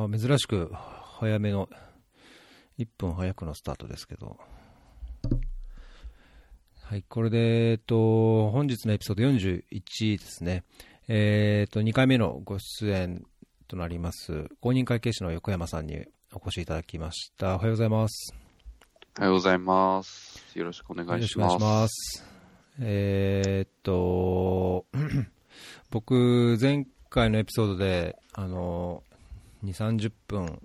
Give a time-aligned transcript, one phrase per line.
[0.00, 0.70] あ珍しく
[1.18, 1.68] 早めの、
[2.78, 4.38] 1分早くのスタートですけど。
[6.84, 10.62] はい、これで、えっと、本日のエピソード41ですね。
[11.08, 13.26] えっと、2回目のご出演
[13.66, 17.56] となります、公認会計士の横山さんにお越しいただきました。
[17.56, 18.32] おはようございます。
[19.18, 20.56] おはようございます。
[20.56, 22.24] よろしくお願いします。
[22.80, 24.86] えー、っと、
[25.90, 29.02] 僕、前回のエピソードで、あの、
[29.64, 30.60] 2、30分、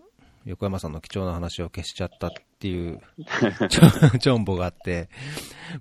[0.46, 3.02] 横山さんの貴重な話を消しちゃったっていう
[4.20, 5.10] ちょんぼがあって、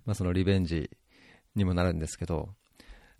[0.07, 0.91] まあ、そのリベンジ
[1.55, 2.55] にもなるんですけど、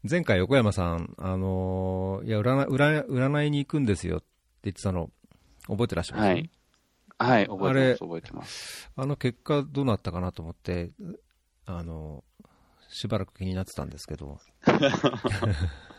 [0.09, 4.27] 前回横山さん、あのいや占占、占いに行くんですよって
[4.65, 5.11] 言ってたの、
[5.67, 6.29] 覚えてらっしゃいます？
[6.29, 6.51] はい。
[7.19, 8.91] はい、覚えてます、覚えてます。
[8.97, 10.91] あの結果どうなったかなと思って、
[11.67, 12.25] あの
[12.89, 14.41] しばらく気になってたんですけど。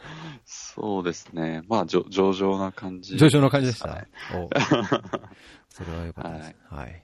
[0.45, 1.63] そうですね。
[1.67, 3.89] まあ、上々な感じ、上々な感じでした。
[3.89, 4.07] はい、
[5.69, 6.55] それは良かったです。
[6.69, 6.83] はい。
[6.83, 7.03] はい、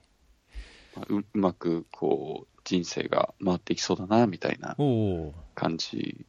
[0.95, 4.75] まあ、ううまく、こう、人生が回っていきそうだな、みたいな
[5.55, 6.25] 感じ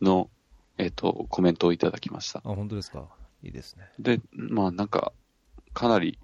[0.00, 0.30] の、
[0.78, 2.38] えっ、ー、と、コメントをいただきました。
[2.38, 3.08] あ、本当ですか？
[3.42, 3.90] いいですね。
[3.98, 5.12] で、まあ、なんか、
[5.72, 6.18] かなり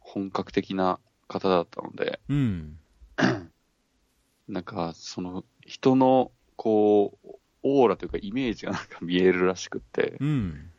[0.00, 2.78] 本格的な方だったので、うん。
[4.48, 7.28] なんか、その、人の、こう、
[7.64, 10.70] オーラというかイメージがなんか見えるらしくて、うん、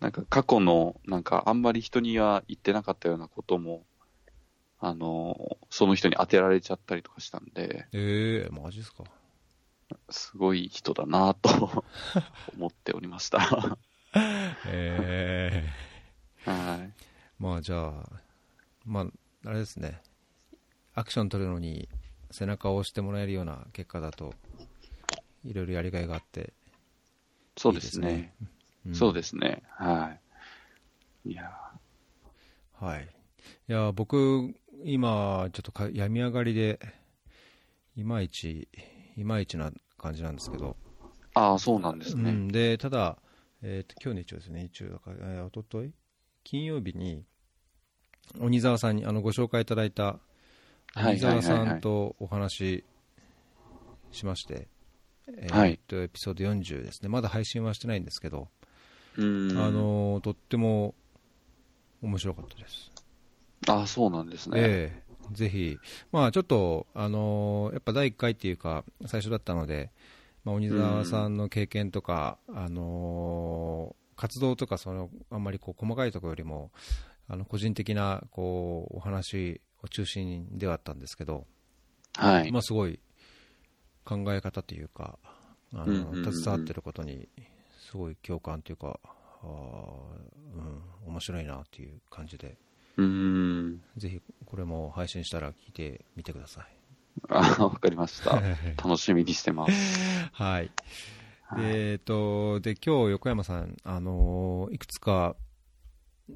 [0.00, 3.84] なんか過去の、なんかあんまり人には言ってなかったようなことも、
[4.78, 9.04] あの、その人に当てられちゃったりとかしたんで、ええー、マジっすか。
[10.10, 11.84] すごい人だなと
[12.56, 13.78] 思っておりました
[14.66, 16.92] え えー、はい。
[17.38, 18.20] まあじゃあ、
[18.84, 19.06] まあ、
[19.46, 20.02] あれですね。
[20.94, 21.88] アクション取るのに
[22.30, 24.34] 背中を押してもらえるような結果だと、
[25.44, 26.52] いろいろやりがいがあって、
[27.56, 28.34] そうですね。
[28.86, 29.62] うん、そうですね。
[29.70, 30.16] は
[31.24, 31.30] い。
[31.30, 31.50] いや
[32.72, 33.08] はい。
[33.68, 36.78] いや、僕、今、ちょっとか病み上がりで、
[37.96, 38.68] いまいち、
[39.16, 40.76] いまいちな感じなんですけど。
[41.34, 42.30] ああ、そうなんですね。
[42.30, 43.16] うん、で、ただ、
[43.62, 45.92] えっ、ー、と、今日日曜ですね、日曜だから、えー、おととい？
[46.42, 47.24] 金曜日に、
[48.40, 50.18] 鬼沢さんに、あの、ご紹介いただいた、
[50.96, 52.84] 鬼沢さんとお話
[54.10, 54.68] しまして、
[55.28, 57.08] えー、っと、エピソード40ですね。
[57.08, 58.48] まだ配信はしてないんですけど、
[59.16, 60.94] あのとっても
[62.02, 62.90] 面白かったです。
[63.68, 64.58] ああ、そうなんですね。
[64.60, 65.78] ええー、ぜひ、
[66.12, 69.90] まあちょっと、あのー、やっぱ第1回っていうか、最初だったので、
[70.44, 76.70] まあ、鬼沢さんの経験とか、あのー、活動とか、その、あんまりこう細かいところよりも、
[77.28, 81.46] あの、個人的な、こう、お話を中心ではあったんですけど、
[82.16, 82.52] はい。
[82.52, 83.00] まあすごい、
[84.04, 85.18] 考え方というか、
[85.72, 87.28] あの、携わってることに、
[87.90, 88.98] すごい共感というか、
[89.42, 89.46] あ
[91.04, 92.56] うん、面白いなっていう感じで、
[92.96, 96.66] うんぜひこれも配信したら聞いてみてください。
[97.28, 98.40] あ、わかりました。
[98.82, 100.30] 楽しみにしてます。
[100.32, 100.70] はい。
[101.58, 105.36] えっ、と、で、今日横山さん、あのいくつか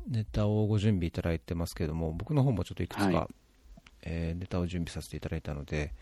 [0.09, 3.29] ネタをご準備いただいてますけれども、僕の方もちょっといくつか、はい、
[4.03, 5.93] えー、ネタを準備させていただいたので、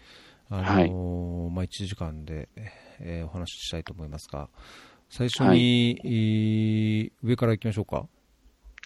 [0.48, 0.90] あのーはい、
[1.54, 2.48] まあ、1時間で、
[3.00, 4.48] えー、お話ししたいと思いますが、
[5.10, 8.06] 最初に、はい、上からいきましょうか。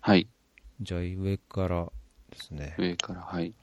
[0.01, 0.29] はい。
[0.81, 1.85] じゃあ、上から
[2.31, 2.75] ですね。
[2.79, 3.55] 上から、はい。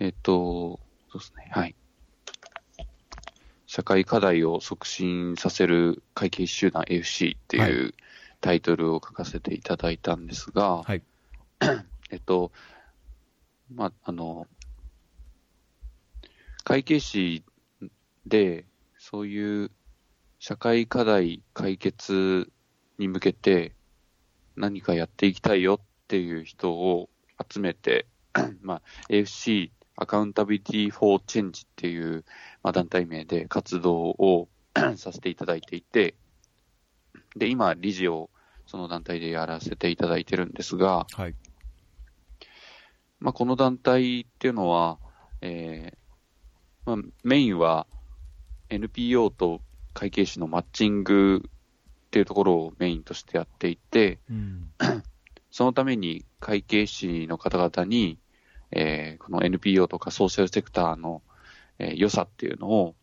[0.00, 1.74] えっと、そうですね、はい。
[3.66, 7.94] 社会課題を促進させる会計集団 AFC っていう
[8.40, 11.02] タイトルを書かせていただいたんですが、はい。
[12.10, 12.50] えっと、
[13.72, 14.46] まあ、あの、
[16.68, 17.44] 会計士
[18.26, 18.66] で、
[18.98, 19.70] そういう
[20.38, 22.52] 社会課題解決
[22.98, 23.72] に向けて
[24.54, 27.08] 何かやっていきたいよっていう人を
[27.50, 28.04] 集めて、
[28.60, 32.26] まあ、AFC アカウンタビリティ・フォー・チェンジっていう、
[32.62, 34.50] まあ、団体名で活動を
[34.96, 36.16] させていただいていて、
[37.34, 38.28] で、今、理事を
[38.66, 41.34] その団体でやらせていただいてるんですが、はい。
[43.20, 44.98] まあ、この団体っていうのは、
[45.40, 46.07] えー、
[46.88, 47.86] まあ、メインは
[48.70, 49.60] NPO と
[49.92, 51.50] 会計士のマッチングっ
[52.10, 54.70] ていうところをメインとしてやっていて、うん、
[55.52, 58.18] そのために会計士の方々に、
[58.70, 61.20] えー、この NPO とかソーシャルセクターの、
[61.78, 62.94] えー、良さっていうのを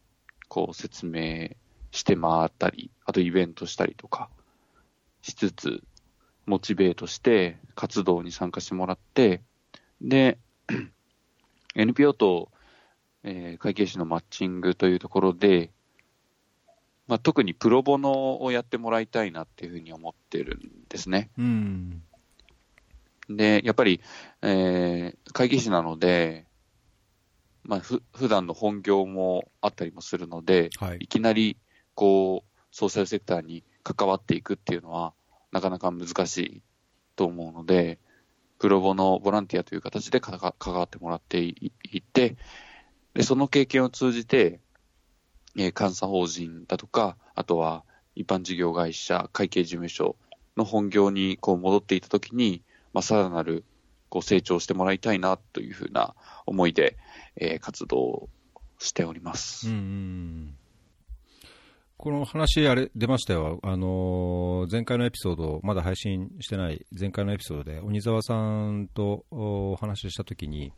[0.47, 1.49] こう説明
[1.91, 4.29] して回ったり、あとイベントしたりとか
[5.21, 5.83] しつつ、
[6.47, 9.43] モチベートして活動に参加してもらって、
[10.01, 10.39] で、
[11.75, 12.49] NPO と
[13.27, 15.71] えー、会計士のマッチングというところで、
[17.07, 21.31] まあ、特にプロボノをやってもらいたいなっていうふうに思ってるんですね。
[21.37, 22.03] うん。
[23.27, 23.99] で、やっぱり、
[24.43, 26.45] えー、会計士なので、
[27.63, 31.57] まあ、ふ、普段の本業もあったりもするので、はいいきなり、
[31.95, 35.13] こう、ソーシャルセクターに関わっていくっていうのは、
[35.51, 36.61] なかなか難しい
[37.15, 37.97] と思うので、
[38.59, 42.35] プロボのボランティアという形で関わってもらっていいって、
[43.15, 44.59] で、その経験を通じて、
[45.57, 47.83] えー監査法人だとか、あとは
[48.13, 50.17] 一般事業会社、会計事務所
[50.57, 52.61] の本業にこう戻っていたときに、
[52.93, 53.63] まあ、さらなる
[54.09, 56.13] こう成長してもらいたいなというふうな
[56.45, 56.97] 思いで、
[57.37, 58.29] えー活動
[58.79, 59.69] しております。
[59.69, 60.55] うん
[61.97, 63.61] この話、あれ、出ましたよ。
[63.63, 70.73] あのー前回のエピソード、まだ配信してない前回のエピソードで、鬼沢さんとお話ししたときに、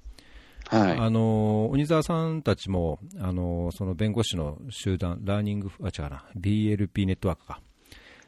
[0.70, 0.98] はい。
[0.98, 7.62] あのー鬼沢さんたちも、あのーその弁護士の集団、ラーニング、あ、違うな、BLP ネットワークか、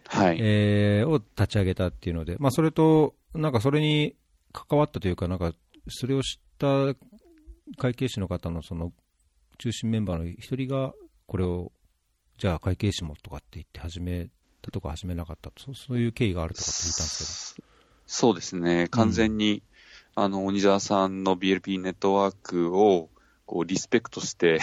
[0.08, 0.38] はい。
[0.42, 4.16] えーを立ち上げたっていうので、まあ、それと、なんかそれに
[4.54, 5.54] 関わったというか、なんか、
[5.90, 6.96] それを知った
[7.78, 8.92] 会計士の方のその
[9.58, 10.94] 中心メンバーの一人が、
[11.28, 11.72] これを、
[12.38, 14.30] じゃあ会計士もとかって言って始め
[14.62, 17.58] たとか始めなかったと、そうそういう経緯があるとかって聞いたんです
[18.08, 18.88] そうですね。
[18.90, 19.62] 完全に、
[20.16, 23.10] あの、鬼沢さんの BLP ネットワークを、
[23.46, 24.60] こう、リスペクトして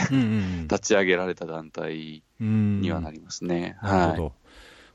[0.71, 3.77] 立ち上げられた団体うん、にはなりますね。
[3.81, 3.99] はい。
[3.99, 4.33] なるほど。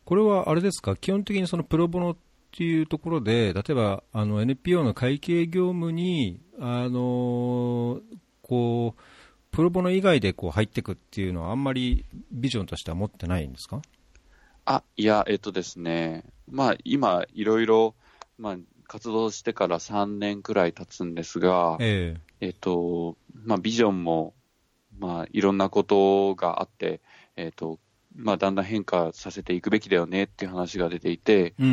[0.06, 2.18] これはあれですか、基本的にそのプロボノっ
[2.52, 8.02] ていうところで、例えばあの NPO の会計業務に、あのー
[8.44, 9.02] こう、
[9.52, 13.82] プロボノ以外でこう入っていくっていうのは、あんまりビジョンとしては持ってないんですか？
[14.66, 16.24] あ、いや、えっとですね。
[16.50, 17.96] まあ、今、いろいろ、
[18.38, 18.58] まあ、
[18.92, 23.16] 活動してから3年くらい経つんですが、ええっと、
[23.46, 24.34] まあ、ビジョンも、
[25.00, 27.00] まあ、いろんなことがあって、
[27.38, 27.80] えっと、
[28.14, 31.68] まあ、だんだん変化させていくべきだよねっていう話が出ていて、えうん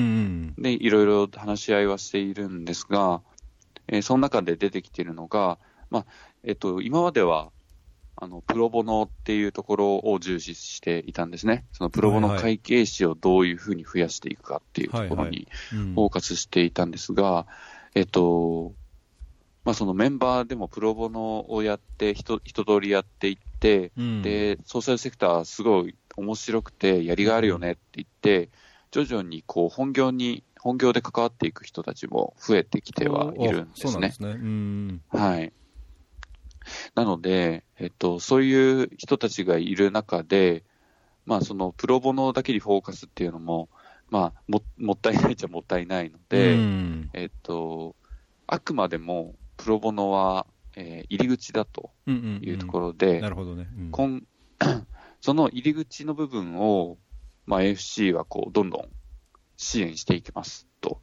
[0.57, 0.63] うん。
[0.63, 3.21] で、いろいろ話し合いはしているんですが、
[3.89, 5.59] えーその中で出てきているのが、
[5.91, 6.07] まあ、
[6.45, 7.51] えっと、今までは、
[8.21, 11.65] あの、プロボノっていうところを重視していたんですね。
[11.73, 17.47] そのプロボノ会計士をどういうふうに増やしていくかっていうところにうんフォーカスしていたんですが、
[17.95, 18.75] えっと、
[19.65, 28.51] まあ、そのメンバーでもプロボノをやって、一一通りやっていって、うんで、ソーシャルセクターすごい面白くてやりがいあるよねって言って、
[28.91, 34.11] 徐々にこう本業に、本業で関わっていく人たちも増えてきてはいるんですねそうなんで。
[34.11, 34.29] すね。
[34.31, 35.03] うん。
[35.09, 35.53] はい。
[36.95, 40.65] なので、えっと、そういう人たちがいる中で、
[41.27, 43.69] まあそのプロボノだけにフォーカスっていうのも、
[44.11, 47.95] まあももったいないっちゃもったいないので、うんえっと、
[48.47, 53.69] あくまでもプロボノは、えー入り口だというところで、なるほどね。
[53.77, 54.27] うんこん
[55.21, 56.97] その入り口の部分を、
[57.47, 58.89] まあ、AFC はこうどんどん
[59.57, 61.01] 支援していきますと。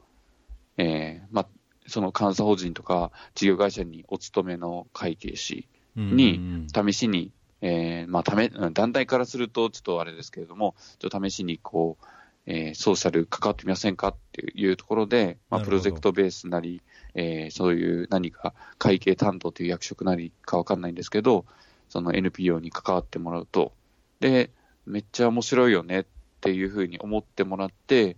[0.77, 1.47] えーまあ、
[1.87, 12.05] その監査法人とか事業会社にお勤めの会計士、にうん試しに、えーまあ、ため、うん団体からするとちょっとあれですけれども、ちょっと試しにこう、
[12.47, 16.81] えーソーシャル関わってみませんかっていうところで、まあ、プロジェクトベースなり、
[17.13, 21.45] えーそういう何か会計担当という役職なりかわかんないんですけど、
[21.89, 23.73] その NPO に関わってもらうと、
[24.19, 24.51] で、
[24.85, 26.05] めっちゃ面白いよねっ
[26.41, 28.17] ていうふうに思ってもらって、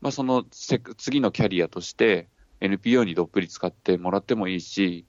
[0.00, 2.28] まあ、そのせ次のキャリアとして
[2.64, 5.04] NPO にどっぷり使ってもらってもいいし、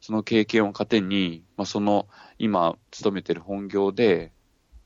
[0.00, 2.06] その経験を糧に、まあ、その
[2.38, 4.32] 今勤めてる本業で、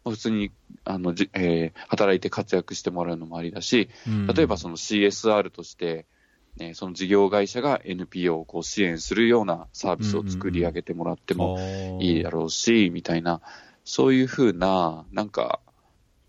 [0.05, 0.51] まあ普通に
[0.85, 4.27] あのじ、えー働いて活躍してもらうのもありだし、うん。
[4.27, 6.07] 例えばその CSR として、
[6.57, 11.59] ね、その事業会社が NPO をこう支援するようなサービスを作り上げてもらっても
[12.01, 13.41] いいだろうし、みたいな、
[13.85, 15.61] そういうふうな、なんか、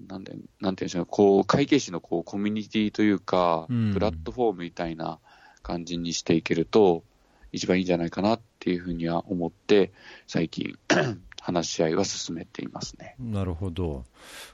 [0.08, 3.94] なんで、なんていうんでしょうね、こう、会計士のこう、コミュニティというか、うん。
[3.94, 5.20] プラットフォームみたいな
[5.64, 7.04] 感じにしていけると、
[7.52, 9.92] 一番いいんじゃないかなっていうふうには思って、
[10.28, 10.78] 最近、
[11.42, 13.16] 話し合いは進めていますね。
[13.20, 14.06] なるほど。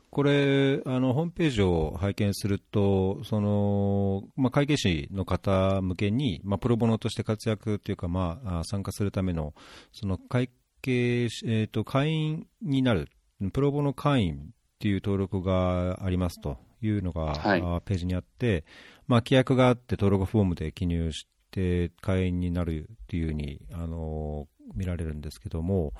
[0.09, 9.53] これ、あの、ホームページを拝見すると、その、まあ、会計士の方向けに、まあ、プロボノとして活躍というか、まあ、あ参加するための、
[9.93, 10.49] その会
[10.81, 13.07] 計士、えっ、と、会員になる、
[13.53, 14.37] プロボノ会員っ
[14.79, 18.63] ていう登録がありますというのが、はいあページにあって、
[19.09, 25.93] まあ、規約があって登録フォームで記入して会員になるっていうふうに、あの、見られるんですけども、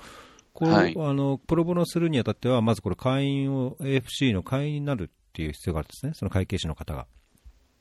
[0.52, 7.08] こうはいあのプロボノするにあたっては、まずこれ、会員を、AFC の会員になるっていう必要があるんですね、その会計士の方が。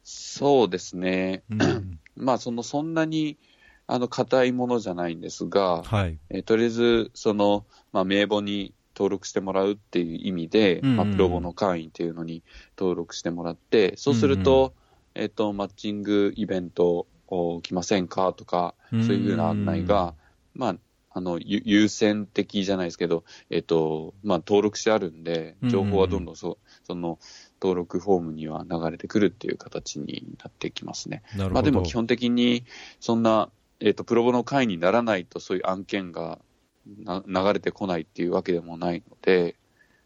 [0.03, 1.43] そうですね。
[1.51, 3.38] うん まあ、その、そんなに、
[3.86, 6.17] あの、硬いものじゃないんですが、はい。
[6.31, 12.41] えーとりあえず、その、まあ、名簿に登録してもらうっていう意味で、うんうんまあ、プロボの会員っていうのに
[12.75, 14.74] 登録してもらって、そうすると、
[15.19, 17.07] えっ、と、マッチングイベント
[17.61, 20.15] 来ませんかとか、そういうふうな案内が、
[20.55, 20.75] まあ、
[21.11, 27.19] あの、優先的じゃないですけど、えっと、まあ、登録してあるんで、情報はどんどんそ,、その、
[27.61, 31.23] 登録フォームには流れてくるっていう形になってきますね。
[31.35, 31.53] なるほど。
[31.55, 32.63] まあ、でも基本的に、
[32.99, 33.49] そんな、
[33.79, 36.39] えっと、プロボの会にならないと、そういう案件が
[36.97, 39.55] な流れてこないっていうわけでもないので。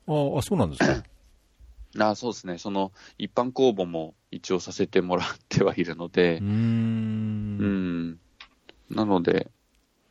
[0.07, 1.03] ああ、そうなんですか？
[1.99, 2.57] あそうですね。
[2.57, 6.39] その、一般公募も一応させてもらってはいるので。
[6.39, 6.47] うん。
[6.47, 8.19] うん。
[8.89, 9.51] なので、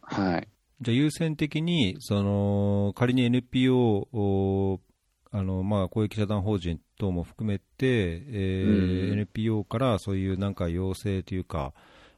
[0.00, 0.48] はい。
[0.80, 4.80] じゃあ優先的に、その、仮に NPO を、
[5.30, 11.72] あの、まあ、公益社団法人等も含めて、えー、うん、NPO からそういうなんか要請というか、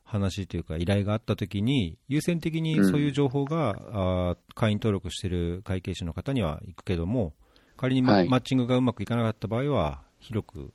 [0.04, 7.33] 話というか依頼があったときに、優先的にそういう情報が、うん、あ会員登録している会計士の方には行くけども、
[7.85, 10.73] 仮にマッチングがうまくいかなかった場合は、広く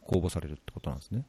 [0.00, 1.24] 公募されるってことなんですね。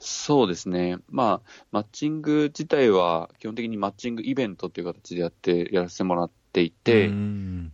[0.00, 0.98] そうですね。
[1.08, 7.10] まあ、マッチング自体は基本的にマッチングイベントという形でやって、やらせてもらっていて、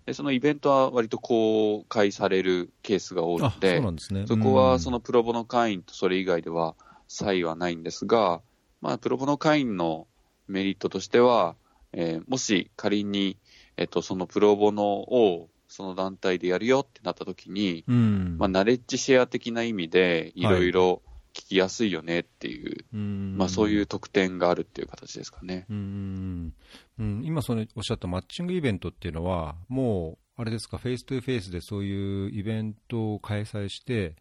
[0.04, 4.26] でそのイベントは割と公開されるケースが多いので、そね。
[4.26, 6.74] そこはそのプロボの会員とそれ以外では
[7.08, 8.42] 差異はないんですが、
[8.82, 10.06] まあ、プロボの会員の
[10.46, 11.54] メリットとしては、
[11.92, 13.38] えー、もし仮に、
[13.78, 21.02] えっと、そのプロボノをその団体でやるよってなった時に、うん、まあ、ナレッジシェア的な意味で、いろいろ
[21.34, 25.66] 聞きやすいよねっていう、はい、まあ、そういう特典があるっていう形ですかね。
[25.68, 26.54] うん、
[26.98, 34.16] うん、今そのおっしゃったマッチングイベントっていうのは、もう、あれですか、フェイストゥフェイスでそういうイベントを開催して、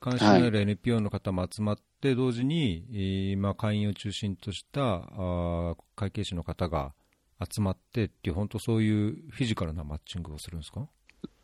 [0.00, 6.92] 関心のある NPO の方も集まって、同時に、はい、まあ、会員を中心としたあ会計士の方が
[7.50, 10.86] 集まってっていう、本当そういうフィジカルなマッチングをするんですか？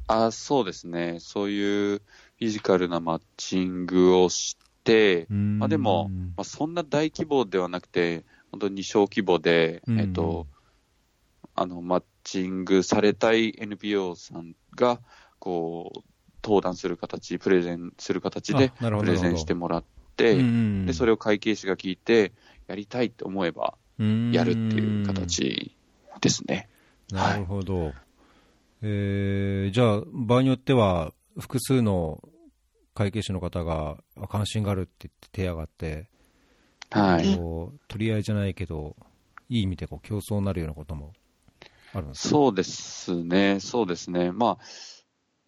[0.06, 10.46] あそうですね、そういうフィジカルなマッチングをして、まあ、でも、まあ、そんな大規模ではなくて、本当に小規模で、えっと、
[11.54, 15.00] あの、マッチングされたい NPO さんが、
[15.38, 16.00] こう、
[16.42, 19.84] 登壇する形、プレゼンする形で、プレゼンしてもらっ
[20.16, 20.34] て、
[20.84, 22.32] で、それを会計士が聞いて、
[22.66, 23.78] やりたいと思えば、
[24.32, 25.74] やるっていう形
[26.24, 26.68] ですね。
[27.12, 27.84] なるほど。
[27.84, 27.94] はい、
[28.82, 32.26] えー、じゃあ、場合によっては、複数の
[32.94, 36.08] 会計士の方が関心があるって言って手上がって、
[36.90, 37.38] はい、
[37.88, 38.96] 取り合いじゃないけど、
[39.50, 41.12] いい意味でこう競争になるようなことも
[41.92, 44.32] あるんですかそうですね、そうですね。
[44.32, 44.64] まあ、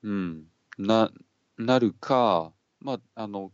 [0.03, 0.45] うん、
[0.77, 1.11] な、
[1.57, 3.53] なるか、まあ、あの、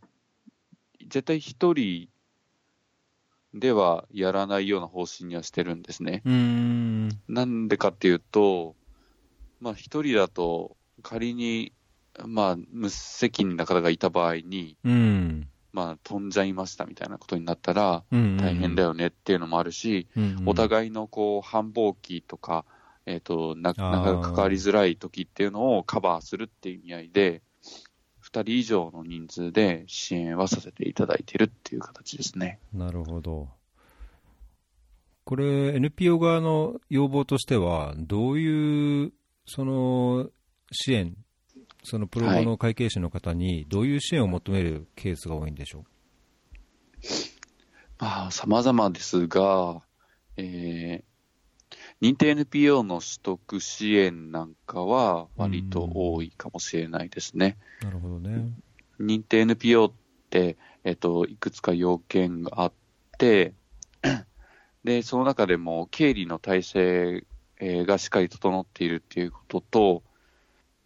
[0.99, 2.09] 絶対一人
[3.53, 6.21] ではやらないような方針にはしてるんですね。
[6.25, 7.09] うん。
[7.27, 8.75] なんでかっていうと、
[9.61, 11.71] まあ一人だと仮に、
[12.25, 22.65] まあ無責任な方がいた場合に、うん、まあ飛んじゃいましたみたいなことになったら大変だよねっていうのもあるし、うんうん、お互いのこう繁忙期とか、
[23.05, 27.41] えっ、ー、と、なかなか関わりづらい時っていうのをカバーするっていう意味合いで、2
[28.41, 32.59] 人以上の人数で支援はさせていただいているっていう形ですね。
[32.73, 33.49] なるほど。
[35.25, 39.13] これ、NPO 側の要望としては、どういう
[39.45, 40.29] その
[40.71, 41.15] 支援、
[41.83, 45.83] そのプロボの会計士の方に、どういう支援を求めるケースが多いんでしょう、
[47.99, 49.81] まあ、様々ですが、
[50.35, 51.12] えー、
[52.03, 57.55] 認定 NPO の取得支援なんかは割と多いかもしれないですね。
[57.81, 58.51] なるほどね。
[58.99, 59.91] 認定 NPO っ
[60.29, 62.73] て、えっと、いくつか要件があっ
[63.17, 63.53] て、
[64.83, 67.25] で、その中でも経理の体制
[67.61, 70.03] がしっかり整っているっていうことと、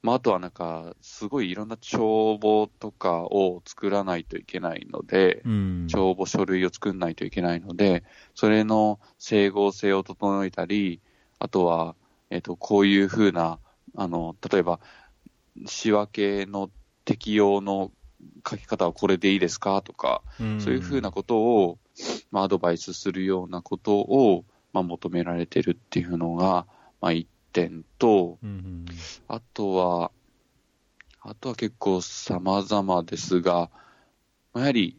[0.03, 8.03] まあ、あとはなんか、すごいいろんな帳簿とかを作らないといけないので、うん、帳簿書類を作らないといけないので、
[8.35, 11.01] それの整合性を整えたり、
[11.39, 11.95] あとは、
[12.29, 13.59] えっ、ー、と、こういうふうな、
[13.95, 14.79] あの、例えば、
[15.65, 16.69] 仕分けの
[17.05, 17.91] 適用の
[18.47, 21.79] 書き方はこれでいいですかとか、うん、そういうふうなことを、
[22.31, 26.67] まあ、アドバイスするようなことを、まあ、求められてるっていうのが、
[27.01, 28.85] まあ、一点と、うん、
[29.27, 30.11] あとは、
[31.21, 33.69] あとは結構様々ですが、
[34.55, 34.97] やはり、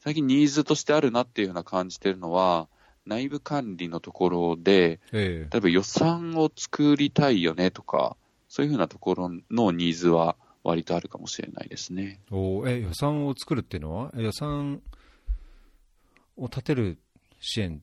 [0.00, 2.68] 最近ニーズとしてあるなっていうふうな感じてるのは、
[3.06, 8.16] 内部管理のところで、ええ、例えば予算を作りたいよねとか、
[8.48, 12.20] そういうふうなところのニーズは割とあるかもしれないですね。
[12.30, 14.12] おえ予算を作るっていうのは？
[14.16, 14.80] 予算
[16.36, 16.98] を立てる
[17.40, 17.78] 支援っ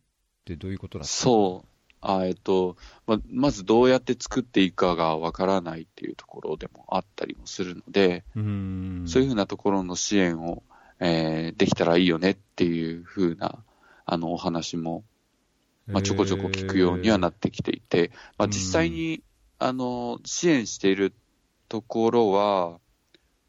[0.46, 1.24] てどういうことなんですか？
[1.24, 1.68] そう。
[2.04, 10.64] あえっとま、まずどうやって作っていくかがわからないっていうところでもあったりもするので、うんそういうふうなところの支援を、
[11.00, 13.60] えー、できたらいいよねっていうふうな
[14.04, 15.04] あの、お話も、
[15.88, 19.24] まあ、ちょこちょこ聞くようにはなってきていて、まあ、実際に、
[19.60, 21.14] あの、支援している
[21.70, 22.80] ところは、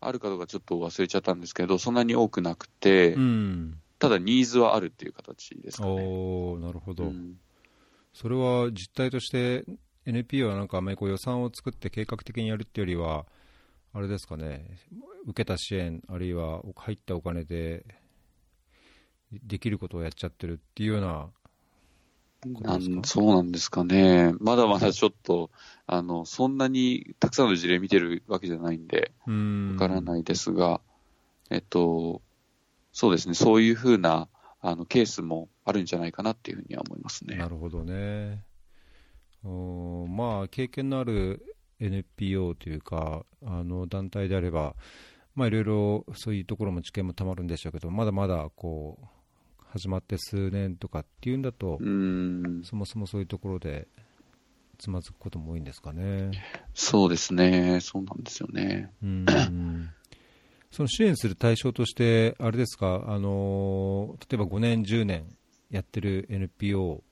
[0.00, 3.78] あるかどうかちょっと忘れちゃったんですけど、そんなに多くなくて、うん。
[3.98, 5.92] ただニーズはあるっていう形ですかね。
[5.92, 7.04] おー、なるほど。
[7.04, 7.36] うん
[8.14, 9.64] それは実態として
[10.04, 13.26] NPO はなんかあんまりこう予算を作って計画的にやるっていうよりは、
[13.94, 14.76] あれですかね、
[15.26, 17.84] 受けた支援、あるいは入ったお金で
[19.32, 21.28] できることをやっちゃってるっていうような
[22.44, 24.34] なんそうなんですかね。
[24.40, 25.50] まだまだちょっと、
[25.86, 29.70] あの、そんなにたくさんの事例見てるわけじゃないんで、うん。
[29.74, 30.80] わからないですが、
[31.50, 32.20] えっと、
[32.92, 34.28] そうですね、そういうふうな、
[34.60, 37.48] あの、ケースもあるんじゃないかなっていうふうには思いますねな。
[37.48, 38.44] るほどね。
[39.44, 41.44] おーまあ、経験のある
[41.80, 44.74] NPO というか、あの団体であれば、
[45.34, 49.06] まあ、いろいろそういうところも知見もたまるんでしょうけど、まだまだこう
[49.72, 53.88] 始まって数年とかっていうんだと、うん、そもそもそういうところで
[54.76, 56.30] つまずくことも多いんですかね。
[56.74, 58.92] そうですね、そうなんですよね。
[59.02, 59.26] うん。
[60.70, 65.24] その支援する対象として、あれですか、あの例えば5年、10年
[65.70, 67.02] やってる NPO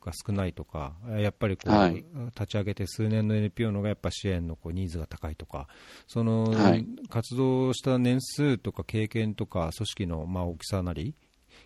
[0.00, 2.04] が少ないとか、やっぱりこう、はい。
[2.26, 5.66] 立ち上げて数年の NPO のがやっぱ支援のこうニーズが高いとか、
[6.06, 6.86] その、はい。
[7.08, 11.14] 活動した年数とか経験とか、組織のまあ大きさなり、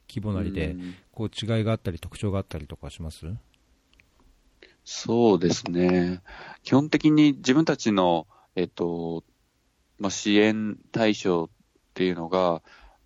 [0.09, 0.95] 規模なりで、うん。
[1.13, 3.27] こう違いがあったり、特徴があったりとかします？
[4.85, 6.23] そうですね。
[6.63, 9.23] 基本的に自分たちの、えっと、
[9.99, 11.49] まあ、支援対象っ
[11.95, 12.63] ていうのが、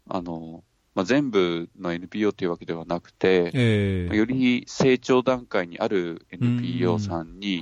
[0.08, 0.62] あの、
[0.94, 7.60] まあ、全部の NPO っていうわけではなくて、えより成長段階にあるうん NPO さんに、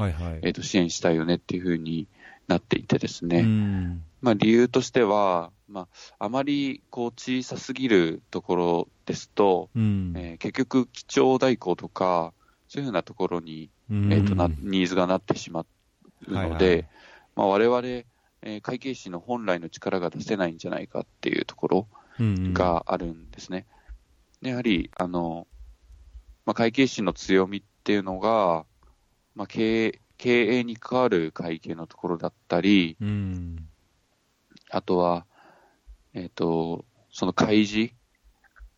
[0.61, 2.09] 支援したいよねっていうふうに
[2.49, 3.41] なっていてですね。
[3.41, 10.13] うんまあ、理由としては、まあ、あまりこう小さすぎるところですと、うん。
[10.17, 12.33] えー結局、基調代行とか、
[12.69, 14.13] そういうふうなところにうん。
[14.13, 15.61] えーとなニーズがなってしま
[16.27, 16.89] うので、はいはい。
[17.37, 23.67] まあ、我々、えー会計士の本来の力が出せないんじゃないかっていうところうんがあるんですね。
[24.43, 25.47] でやはり、あの、
[26.45, 28.65] まあ、会計士の強みっていうのが、
[29.35, 33.70] まあ、経営経営に関わる会計のところだったり、うん
[34.71, 35.27] あとは、
[36.15, 37.93] えっ、と、その開示、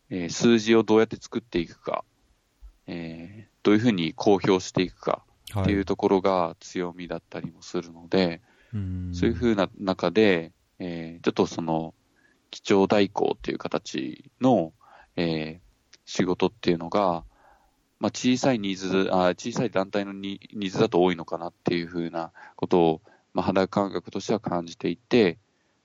[0.09, 2.03] えー数字をどうやって作っていくか、
[2.87, 8.41] えーどういうふうに公表していくか、はっていうところが強みだったりもするので、
[8.73, 9.11] うん。
[9.13, 11.93] そういうふうな中で、えーちょっとその、
[12.51, 14.73] 基調代行っていう形の、
[15.15, 15.63] えー
[16.05, 17.23] 仕事っていうのが、
[17.99, 23.01] まあ、小さいニーズ、あ小さい団体のニニーズだと多いのかなっていうふうなことを、
[23.33, 25.37] まあ、肌感覚としては感じていて、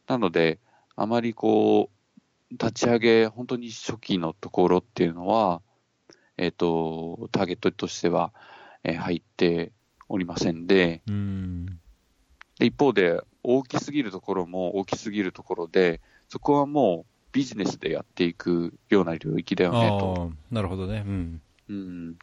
[0.09, 0.59] なので、
[0.97, 5.61] あまりこう、立ち上げ、本当に初期のところっていうのは、
[6.39, 8.33] えっ、と、ターゲットとしては、
[8.85, 9.73] えー入って
[10.09, 11.67] おりませんで、うん
[12.59, 20.33] で一方で、大きすぎるところも大きすぎるところで、そこはもうビジネスでやっていくような領域だよねと。
[20.51, 21.05] なるほどね。
[21.07, 21.43] うん。
[21.69, 22.19] うん。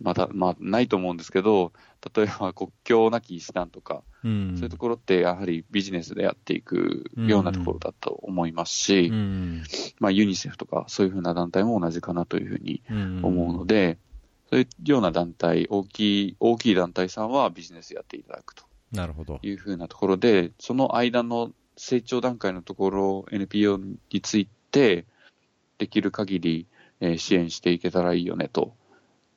[0.00, 1.72] また、まあ、ないと思うんですけど、
[2.14, 4.52] 例えば国境なき医師団とか、うん。
[4.56, 9.62] そういうところってやはりビジネスでやっていくようなところだと思いますし、うん。
[9.98, 13.98] まあ、ユニセフとかそういうふうな団体も同じかなというふうにうん思うので、
[14.50, 18.64] そういうような団体、大きい、大きい団体さんはビジネスやっていただくと。
[18.92, 19.38] なるほど。
[19.42, 25.06] いうふうなところで、その間の成長段階のところ、NPO について、
[25.78, 26.66] できる限り、
[27.00, 28.74] えー支援していけたらいいよねと。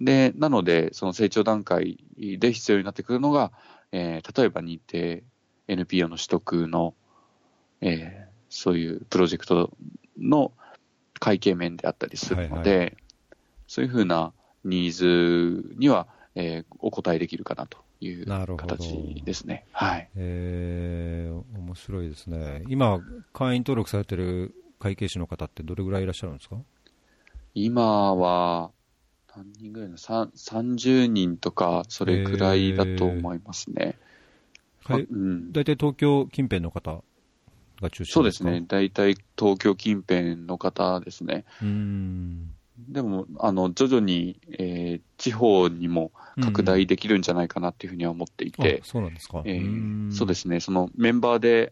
[0.04, 3.52] で、なので、その成長段階で必要になってくるのが、
[3.92, 5.24] えー例えば認定
[5.68, 6.94] NPO の取得の、
[7.82, 9.72] えーそういうプロジェクト
[10.20, 10.52] の
[11.20, 12.98] 会計面であったりするので、はい
[13.68, 18.26] そういうふうなニーズには、えーお答えできるかなという
[18.58, 19.66] 形ですね。
[19.72, 20.10] はい。
[20.16, 22.64] えー、面白いですね。
[22.68, 23.00] 今、
[23.34, 26.58] 会員登録されてる会計士の方ってどれぐらいいらっしゃるんですか？
[27.56, 28.72] 今は、
[29.36, 33.98] 何人ぐらいのさん ?30 人とか、それくらいだと思いますね。
[34.86, 37.04] はいあうん、大体東京近辺の方
[37.82, 38.64] が中心そうですね。。
[38.68, 41.46] 大体東京近辺の方ですね。
[41.62, 42.54] うん。
[42.90, 49.42] でも、あの、徐々に、えー地方にも拡大できるんじゃないかなっていうふうには思っていて、あ、そうなんですか。
[49.46, 50.60] えーんそうですね。
[50.60, 51.72] そのメンバーで、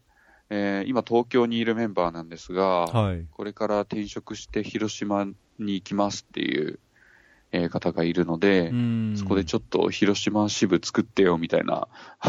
[0.49, 3.25] えー今東京にいるメンバーなんですが、はい。
[3.29, 5.25] これから転職して広島
[5.59, 6.79] に行きますっていう、
[7.51, 11.87] えー方がいるので、うんそこでちょっと広島支部作ってよみたいな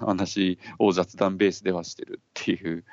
[0.00, 2.84] 話を雑談ベースではしてるっていう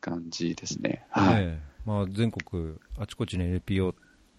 [0.00, 1.04] 感じですね。
[1.10, 1.46] はい。
[1.46, 3.94] ねえまあ、全国あちこちに NPO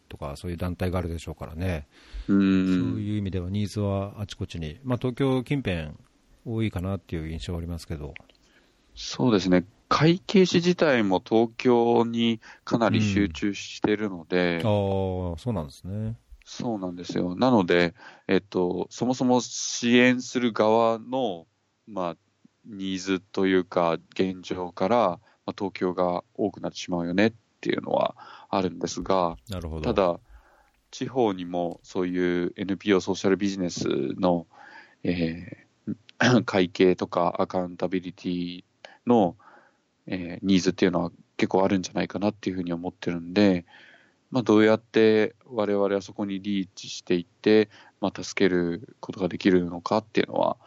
[0.09, 1.87] とか、そういう団体があるでしょうからね、
[2.27, 5.89] うそうんいう意味ではニーズはあちこちに、まあ、東京近辺
[6.45, 8.13] 多いかなっていう印象はありますけど、
[8.95, 9.65] そうですね。
[9.87, 14.63] 会計士自体も東京にかなり集中しているので、ああ、
[15.37, 16.15] そうなんですね。
[16.45, 17.35] そうなんですよ。
[17.35, 17.95] なので、
[18.27, 21.47] えっと、そもそも支援する側の、
[21.87, 22.17] まあ、
[22.65, 28.15] ニーズというか、現状から、まあ、東京が多くなってしまうよねっていうのは
[28.49, 29.93] あるんですが、なるほど。
[29.93, 30.19] ただ、
[30.91, 34.47] 地方にもそういう NPO ソーシャルビジネスの、
[35.03, 35.65] えー
[36.45, 38.63] 会計とかアカウンタビリティ
[39.05, 39.35] の、
[40.07, 43.65] えーニーズっていうのは結構あるんじゃないかなっていうふうに思ってるんで、
[44.35, 47.69] まあ、どうやって我々はそこにリーチしていって、
[48.01, 50.57] まあ、助けることができるのかっていうのは、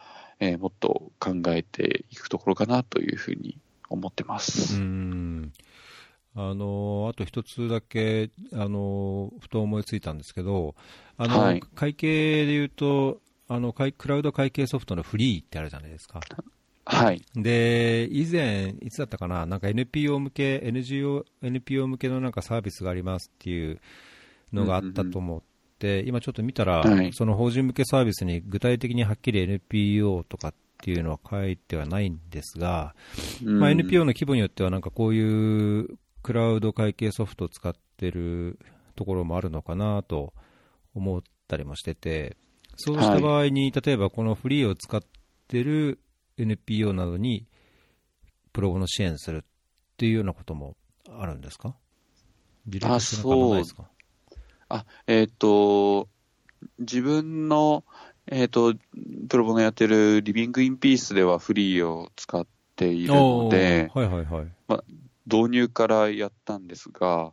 [0.40, 3.58] えーもっと考えていくところかなというふうに
[3.90, 4.80] 思ってまうす。
[4.80, 5.52] ん
[6.34, 10.74] あのあと一つだけ、あのふと思いついたんですけど、
[11.18, 16.20] あのはい会計でいうとあの会、クラウド会計ソフトのフリーってあるじゃないですか。
[16.90, 17.22] はい。
[17.34, 23.78] で、以前、いつだったかな、なんか NPO 向け、NGO、NPO 向けのなんかサービスがありますっていう
[24.54, 25.42] のがあったと思っ
[25.78, 27.12] て、今ちょっと見たら、はい。
[27.12, 32.94] その法人向けサービスに具体的にはっきり NPO とかっていうのは書いてはないんですが、
[33.44, 33.60] うん。
[33.60, 38.58] まあ、NPO の規模によっては、なんかこういうクラウド会計ソフトを使ってる
[38.96, 40.32] ところもあるのかなと
[40.94, 42.38] 思ったりもしてて、
[42.76, 45.02] そうした場合に、例えばこのフリーを使っ
[45.48, 45.98] てる
[46.38, 47.46] NPO などに
[48.52, 49.40] プロボの支援するっ
[49.96, 50.76] ていうようなことも
[51.10, 51.74] あるんですか？
[53.28, 53.84] あんまないですか？
[54.68, 56.08] あ、えっ、と、
[56.78, 57.84] 自分の、
[58.26, 58.74] えっ、と、
[59.28, 62.46] プロボのやってるリビングインピースではフリーを使っ
[62.76, 64.46] ているので、はいはいはい。
[65.26, 67.32] 導入からやったんですが、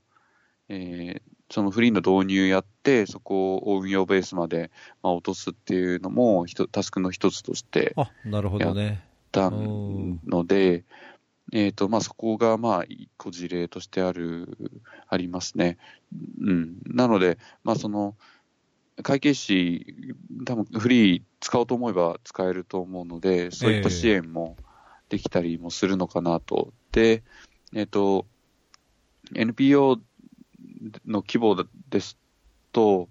[0.69, 4.71] えーそのフリーの導入やって、そこを運用ベースまで、
[5.03, 9.03] まあ、落とすっていうのもひと、タスクの一つとしてあ、なるほどね。
[9.31, 10.85] たので、
[11.51, 14.57] えっ、と、まあ、そこが、まあ、一個事例としてある、
[15.07, 15.77] ありますね。
[16.41, 16.77] うん。
[16.85, 18.15] なので、まあ、その、
[19.03, 24.55] 会計士、多分フリー使おうと思えば使えると思うので、そういった支援も
[25.09, 26.73] できたりもするのかなと。
[26.91, 27.23] で、
[27.73, 28.25] えっ、と、
[29.33, 29.99] NPO
[31.05, 31.55] の規模
[31.89, 32.17] です
[32.71, 33.09] と、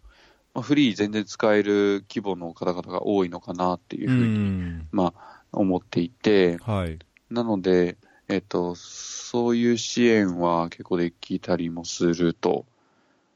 [0.54, 4.88] まあ、フリー全然使える規模の方々が多いのかなっていううふうに、ん。
[4.92, 6.98] まあ、思っていて、はい。
[7.30, 7.96] なので、
[8.28, 12.64] えっと、そういう支援は結構できたりもすると。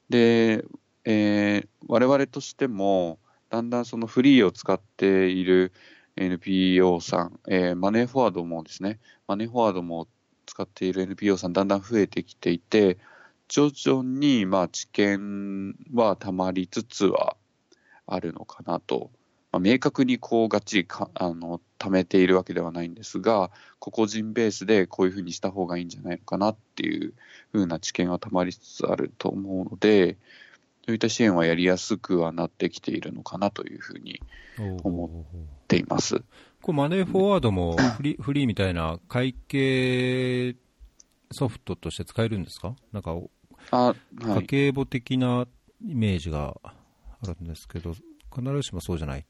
[0.09, 0.64] で、
[1.05, 5.72] えー我々としても、だんだんそのフリーを使っている
[6.16, 10.07] NPO さん、えーマネーフォワードもですね、マネーフォワードも
[10.46, 12.98] 使っている NPO さん、だんだん増えてきていて、
[13.48, 17.37] 徐々に、まあ、知見はたまりつつは
[18.06, 19.11] あるのかなと。
[19.50, 27.14] まあ、明確にこう、がっちりか、あの、貯めているわけではないんですが、個々人ベースでこういうふうにした方がいいんじゃないのかなっていう
[27.52, 30.18] ふうな知見はたまりつつあると思うので、
[30.84, 34.20] そういった支援はやりやすくはなってきているのかなというふうに
[34.82, 36.22] 思っています。
[36.61, 40.56] こうマネーフォワードもフリ フリーみたいな会計
[41.30, 42.74] ソフトとして使えるんですか？
[42.92, 43.14] なんか
[43.71, 44.47] あ、は家い。
[44.47, 45.47] 計簿的な
[45.85, 46.73] イメージがあ
[47.27, 47.94] るんですけど、
[48.35, 49.27] 必ずしもそうじゃない。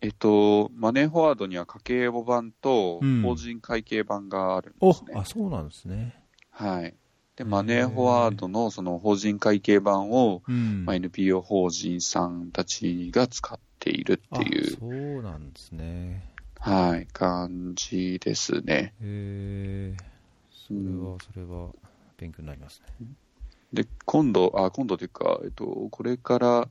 [0.00, 5.14] えっと、マネーフォワードには家計簿版とうん法人会計版があるんでおすね。
[5.16, 6.14] あ、そうなんですね。
[6.50, 6.94] はい。
[7.36, 10.84] で、マネーフォワードのその法人会計版を、うん。
[10.84, 16.32] まあ、NPO 法人さんたちが使っているっていうあ、そうなんですね。
[16.58, 18.94] はい、感じですね。
[19.00, 19.96] へえ、
[20.50, 21.72] それは、それは、
[22.22, 23.06] 勉強になりますね。
[23.72, 26.68] で、今度、あ、今度というか、えっと、これから、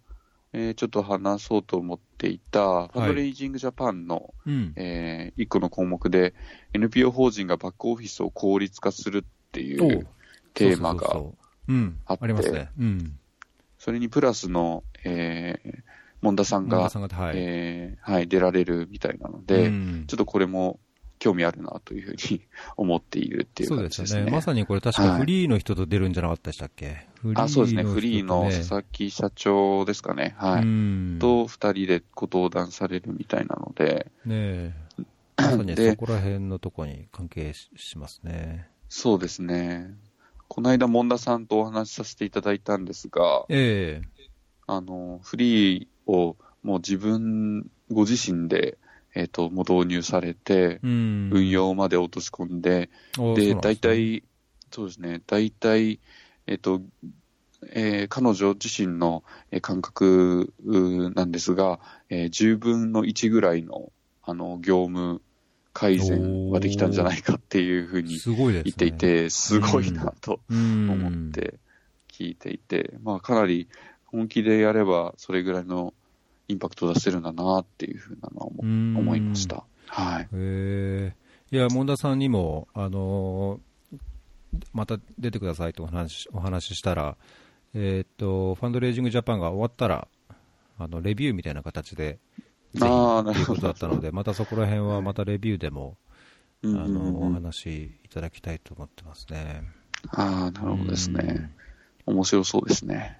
[0.53, 4.73] えーちょっと話そうと思っていた、ファンドレイジングジャパンの、うん。
[4.75, 6.33] えー一個の項目で、
[6.73, 10.07] NPO 法人がバックオフィスを効率化するっていう
[10.53, 11.21] テーマが。
[12.05, 12.69] あってね。
[12.79, 13.19] うん。
[13.77, 15.79] それにプラスの、えー、
[16.21, 17.35] モンダさんが本田、さんが、はい。
[17.37, 20.79] えーはい、出られるみたいなので、うんちょっとこれも
[21.21, 22.41] 興味あるなというふうに
[22.75, 24.21] 思っているっていうそう感じですね。
[24.21, 24.31] ですよね。
[24.31, 27.83] まさにこれ確かフリーの人と出るんじゃなかったでしたっけ、フリーあ、そうですね。
[27.83, 30.33] フリーの佐々木社長ですかね。
[30.39, 30.63] はい。
[30.63, 31.17] うん。
[31.19, 34.73] と、二人でご登壇されるみたいなので、ねえ。
[35.37, 38.67] まさにでそこら辺のとこに関係ししますね。
[38.89, 39.93] そうですね。
[40.47, 44.25] この間、モンダさんとお話しさせていただいたんですが、ええ
[44.65, 48.79] あの、フリーをもう自分、ご自身で、
[49.13, 51.29] えっ、と、もう導入されて、うん。
[51.31, 54.23] 運用まで落とし込んで、おで、大体、
[54.71, 55.99] そうですね、大体、
[56.47, 56.81] えっ、と、
[57.73, 60.53] えー彼女自身のえー感覚
[61.15, 63.91] なんですが、えー10分の1ぐらいの
[64.23, 65.21] あの業務
[65.73, 68.19] 改善はできたんじゃないかっていうふうに。
[68.63, 71.55] 言っていて、すごいなとうん、思って
[72.11, 73.67] 聞いていて、まあかなり
[74.05, 75.93] 本気でやればそれぐらいの
[76.51, 79.63] インパクトを出せるんだなっていうふうなのは思いました。
[79.87, 80.23] はい。
[80.23, 81.15] へえ。
[81.51, 83.71] いや、モンダさんにも、あのー
[84.73, 87.15] また出てくださいとお話お話ししたら、
[87.73, 90.07] えーっと、ファンドレイジングジャパンが終わったら、
[90.77, 92.19] あの、レビューみたいな形で、
[92.73, 93.61] ぜひということ。
[93.61, 95.95] だったので、またそこら辺はまたレビューでも、
[96.63, 99.63] あの、お話しいただきたいと思ってますね。
[100.09, 101.49] ああ、なるほどですね。
[102.05, 103.19] 面白そうですね。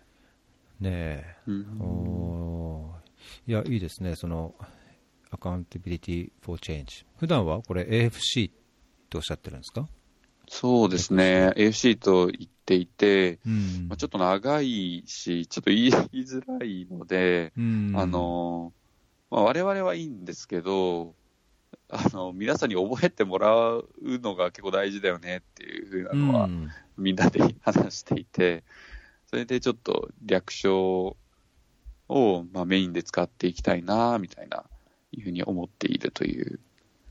[0.82, 0.88] うん。
[0.88, 1.36] ねえ。
[1.48, 3.01] うんおー
[3.48, 4.56] いや、いいですね、その、
[5.32, 7.06] アカウンテビリティ for change。
[7.18, 8.54] 普段はこれ AFC っ
[9.10, 9.88] ておっしゃってるんですか？
[10.50, 11.54] そうですね。
[11.56, 13.88] AFC と言っていて、うん。
[13.88, 15.92] まあ、ちょっと長いし、ちょっと言い
[16.26, 17.94] づらいので、うん。
[17.96, 18.74] あの、
[19.30, 21.16] まあ、我々はいいんですけど、
[21.88, 26.70] あの、皆さんに覚えてもらうのが結構大事だよねっていうふうなのは、うん。
[26.98, 28.66] みんなで話していて、
[29.28, 31.16] それでちょっと略称
[32.12, 34.66] を、まあ、メインで使っていきたいな、みたいな、
[35.12, 36.60] いうふうに思っているという、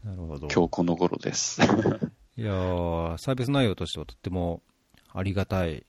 [0.04, 0.48] なるほど。
[0.48, 1.60] 今日この頃です。
[2.36, 4.62] いやーサービス内容としてはとっても
[5.12, 5.84] ありがたい、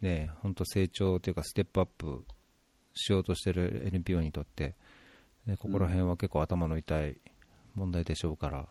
[0.00, 2.24] ね、本当成長というかステップアップ
[2.94, 4.76] しようとしてる NPO にとって、
[5.46, 7.16] ね、ここら辺は結構頭の痛い
[7.74, 8.68] 問題でしょうから、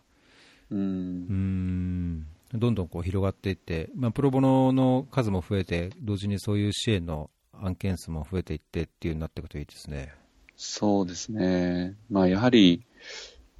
[0.70, 0.76] う。
[0.76, 7.30] うんん、どんどんこう広がっていって、まあ、プロボノの数も増えて、同時にそういう支援の
[7.62, 10.14] 案件数も増えていってっていうになっていくといいですね。
[10.56, 11.96] そうですね。
[12.10, 12.84] まあ、やはり、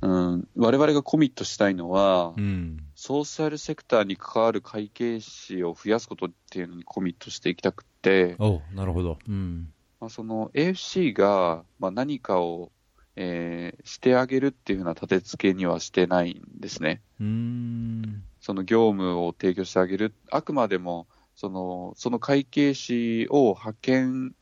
[0.00, 2.84] うん、我々がコミットしたいのは、うん。
[2.94, 9.18] ソーシャルセクターに関わる会計士を増やすことっていうのにコミットしていきたくて、おなるほど。
[9.28, 9.72] うん。
[10.00, 12.70] まあ、その AFC がまあ何かを、
[13.16, 17.02] えーしてあげるっていうふうな立て付けにはしてないんですね。
[17.20, 18.22] うん。
[18.40, 20.14] その業務を提供してあげる。
[20.30, 21.08] あくまでも、
[21.38, 24.34] その、その会計士を派遣、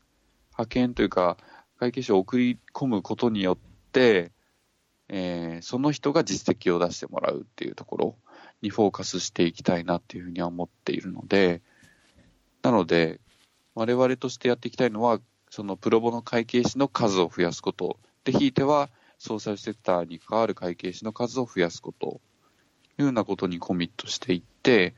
[0.53, 1.37] 派遣というか、
[1.79, 3.57] 会計士を送り込むことによっ
[3.91, 4.31] て、
[5.07, 8.15] えーその人が実績を出してもらうっていうところ
[8.63, 11.61] にフォーカスしていきたいなっていうふうには思っているので、
[12.63, 13.19] なので、
[13.75, 15.19] 我々としてやっていきたいのは、
[15.51, 17.99] そのプロボの会計士の数を増やすこと。
[18.23, 22.21] で、ひいては、ソーシャルセクターに関わる会計士の数を増やすこと。
[22.97, 24.95] いうようなことにコミットしていって、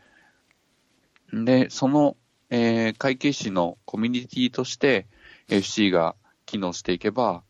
[1.33, 2.17] で、その、
[2.49, 5.05] えー会計士のコミュニティとして
[5.49, 6.15] FC が
[6.47, 7.43] 機能していけば、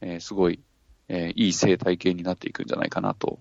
[0.00, 0.60] えーすごい、
[1.08, 3.38] えーいい生態系になっていくんじゃないかなと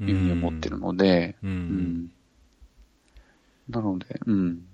[0.00, 1.50] いうふうに思ってるので、うん。
[1.50, 2.12] うん
[3.68, 4.66] なので、うん。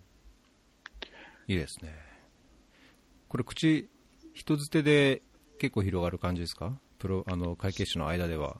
[1.46, 1.94] いいですね。
[3.28, 3.88] これ、口、
[4.34, 5.22] 人づてで
[5.58, 6.78] 結構広がる感じですか？
[6.98, 8.56] プロ、あの、会計士の間では。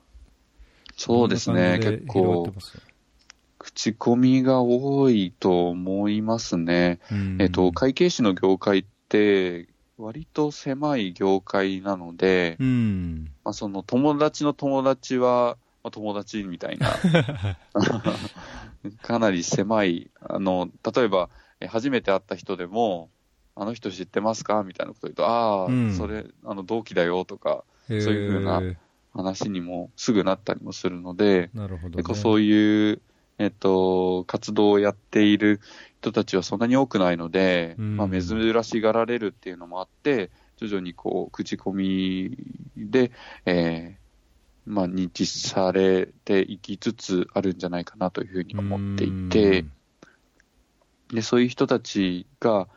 [0.96, 2.52] そうですね、結構
[3.58, 7.00] 口コミが多いと思いますね。
[7.10, 13.30] うんえっと、会計士の業界って、割と狭い業界なので、うん。
[13.44, 16.86] まあ、その友達の友達は、まあ、友達みたいな、
[19.02, 21.28] かなり狭い、あの、例えば、
[21.60, 23.10] え初めて会った人でも、
[23.56, 28.62] あの人知ってますかみたいなこと言うと、ああ、うんそれ、あの、同期だよとか、そうそういうふうな
[29.12, 31.96] 話にもすぐなったりもするので、なるほど、ね。
[31.96, 33.02] 結構そういう、
[33.38, 35.60] えっと、活動をやっている
[36.00, 37.96] 人たちはそんなに多くないので、うん。
[37.96, 42.36] まあ、珍しがられるっていうのもあって、徐々にこう、口コミ
[42.76, 43.12] で、
[43.46, 44.08] えー
[44.68, 49.64] まあ、認知されていきつつあるんじゃないかなというふうに思っていて、
[51.12, 52.68] で、そういう人たちが、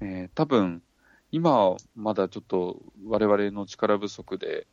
[0.00, 0.82] えー多分、
[1.30, 4.66] 今はまだちょっと我々の力不足で、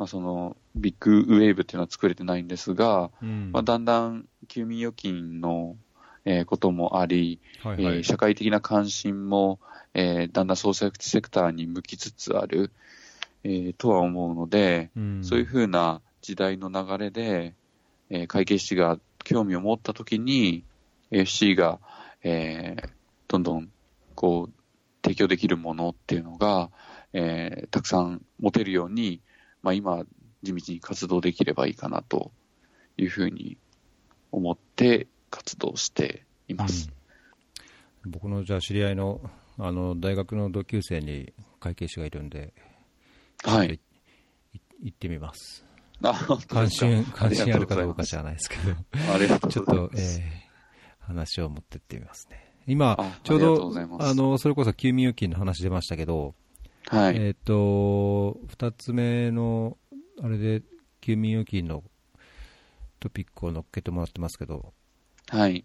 [0.00, 5.76] まあ、そのビッグウェーブっていうのは作れてないんですが、うん、うんまあ、だんだん休眠預金の、
[6.24, 9.60] えーこともあり、はいはいえー社会的な関心も、
[9.92, 12.72] えーだんだんソーシャルセクターに向きつつある、
[13.44, 15.20] えーとは思うので、うん。
[15.22, 17.52] そういうふうな時代の流れで、
[18.08, 20.64] えー会計士が興味を持ったときに、
[21.10, 21.78] AFC が、
[22.22, 22.88] えー
[23.28, 23.68] どんどん
[24.14, 24.52] こう
[25.04, 26.70] 提供できるものっていうのが、
[27.12, 29.20] えーたくさん持てるように、
[29.62, 30.04] まあ、今、
[30.42, 32.32] 地道に活動できればいいかなと
[32.96, 33.58] いうふうに
[34.32, 36.88] 思って活動しています。
[36.88, 37.00] うん
[38.06, 39.20] 僕のじゃあ知り合いの
[39.58, 42.54] あの大学の同級生に会計士がいるんで、
[43.44, 43.78] はい。
[44.82, 45.66] 行ってみます。
[46.02, 46.14] あ
[46.48, 48.74] 関心、関心あるかどうかあじゃないですけど、
[49.18, 49.90] りがとうちょっと。
[49.92, 50.50] えー
[51.10, 52.54] 話を持ってってみますね。
[52.66, 56.34] 今あ、ちょうどあの、それこそ休眠預金の話出ましたけど、
[56.90, 57.16] はい。
[57.16, 59.78] えっ、と、二つ目の、
[60.20, 60.62] あれで、
[61.00, 61.84] 休眠預金の
[62.98, 64.74] トピックを乗っけてもらってますけど、
[65.28, 65.64] はい。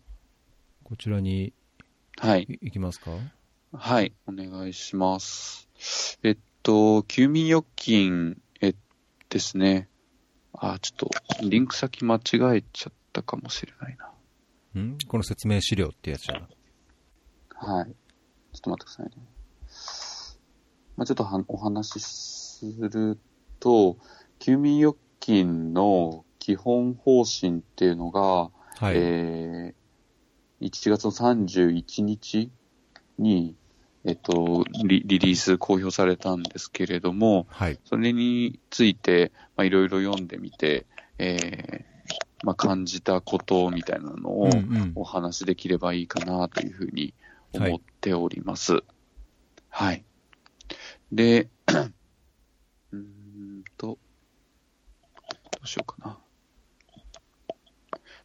[0.84, 1.52] こちらに
[2.20, 2.44] はい。
[2.44, 3.10] い行きますか？
[3.74, 4.14] はい。
[4.28, 5.68] お願いします。
[6.22, 8.76] えっと、休眠預金、え
[9.30, 9.90] ですね。
[10.54, 11.10] あ、ちょっと、
[11.42, 12.20] リンク先間違
[12.58, 14.80] えちゃったかもしれないな。
[14.80, 14.98] ん？
[15.08, 16.48] この説明資料ってやつじゃん。
[17.56, 17.86] はい。
[18.54, 19.35] ちょっと待ってくださいね。
[20.98, 23.18] まあ、ちょっとはお話しする
[23.60, 23.98] と、
[24.40, 28.94] 休眠預金の基本方針っていうのが、はい。
[28.96, 29.86] えー
[30.62, 32.50] 1月の31日
[33.20, 33.56] に、
[34.04, 37.80] えっとリ、リリース公表されたんですけれども、はい。
[37.86, 40.86] それについて、まあ、いろいろ読んでみて、
[41.18, 41.96] えー
[42.44, 47.14] まあ、感じたことみたいなのをうんうんお話しできればいいかなというふうに
[47.54, 48.84] 思っております。
[49.70, 50.04] はい。
[51.12, 51.50] で、
[52.92, 53.98] うーんと、ど
[55.64, 56.18] うしようかな。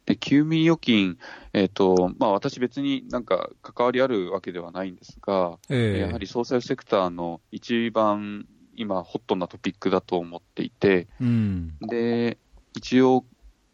[0.05, 1.17] で、休眠預金、
[1.53, 11.77] えっ、と、まあ私別になんか関わりあるわけではないんですが、ええやはりソーシャルセクターの一番今ホットなトピックだと思っていて、うん。
[11.81, 12.37] で、
[12.73, 13.25] 一応、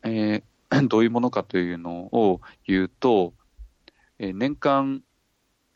[0.04, 0.43] えー
[0.89, 3.34] どういうものかというのを言うと、
[4.20, 5.02] えー年間、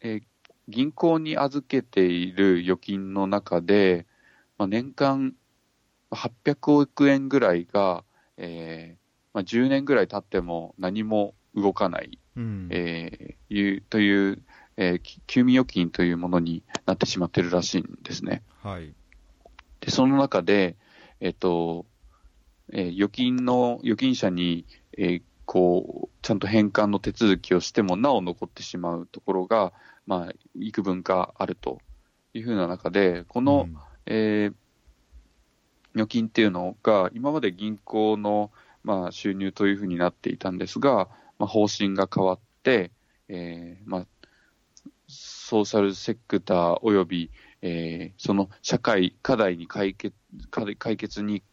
[0.02, 0.24] えー
[0.72, 4.08] 銀行に預けている預金の中で、
[4.58, 5.36] まあ、年間
[6.12, 8.04] 800億円ぐらいが、
[8.38, 9.02] えー
[9.34, 12.68] まあ、10年ぐらい経っても何も動かないうん。
[12.72, 14.42] えーいう、という、
[14.78, 18.44] えーき休眠預金というものになってしまってるらしいんですね。
[18.64, 18.94] はい。
[19.82, 20.78] で、その中で、
[21.20, 21.86] えっ、と、
[22.72, 24.66] えー預金の、預金者に、
[24.98, 29.74] えーこう、ちゃんと返還の手続きをしてもなお残ってしまうところが、
[30.08, 31.82] まあ、幾分かあると
[32.34, 33.78] いうふうな中で、この、うん。
[34.06, 34.54] えー
[35.94, 38.50] 預金っていうのが、今まで銀行の、
[38.86, 42.92] まあ、収入というふうになっていたんですが、まあ、方針が変わって、
[43.28, 44.06] えーまあ、
[45.10, 47.30] ソーシャルセクターおよび、
[47.62, 50.16] えーその社会課題に解決、
[50.80, 51.44] 解決に、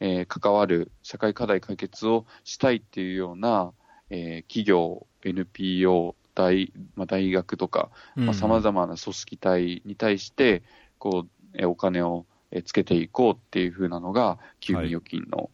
[0.00, 3.72] えー関わる社会課題解決をしたいっていうような、
[4.10, 7.90] えー企業、NPO、大まあ、大学とか、
[8.26, 10.62] まあ、様々な組織体に対して、
[10.98, 15.50] こう、えーお金をえーつけていこうっていう風なのが、休眠預金の、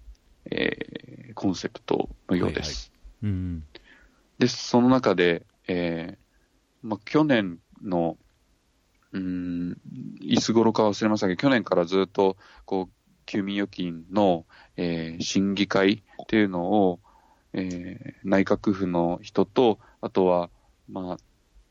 [0.50, 2.92] えーコンセプトのようです。
[3.22, 3.62] うん。
[4.38, 8.18] で、その中で、えーまあ、去年の、
[9.12, 9.76] うーん、
[10.20, 13.01] いつ頃か忘れましたけど、去年からずっと、こう、
[13.32, 14.44] 休眠預金の、
[14.76, 17.00] えー審議会っていうのを、
[17.54, 20.50] えー内閣府の人と、あとは、
[20.90, 21.16] ま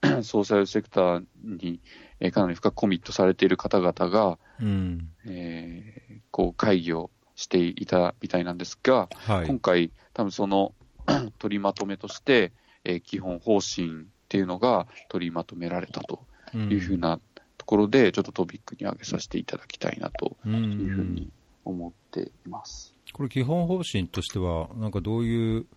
[0.01, 1.79] あ、 ソーシャルセクターに、
[2.19, 5.09] えーかなり深くコミットされている方々が、うん。
[5.27, 9.59] えーこう、会議をしていたみたいなんですが、はい今。
[9.59, 10.73] 回、多分その
[11.37, 12.53] 取りまとめとして、
[12.85, 17.19] えー基本方針っていうのが取りまとめられたというふうな
[17.59, 20.53] ところで、ちょっとトピックに挙げさせていただきたいなとうん。
[20.53, 21.29] いうふうに
[21.65, 22.95] 思っています。
[23.13, 25.67] これ基本方針としては、なんかどういう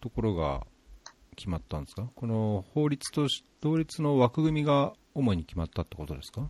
[0.00, 0.66] ところが
[1.34, 2.08] 決まったんですか？
[2.14, 6.48] この法律とし、法律の枠組みが主に決まったってことですか？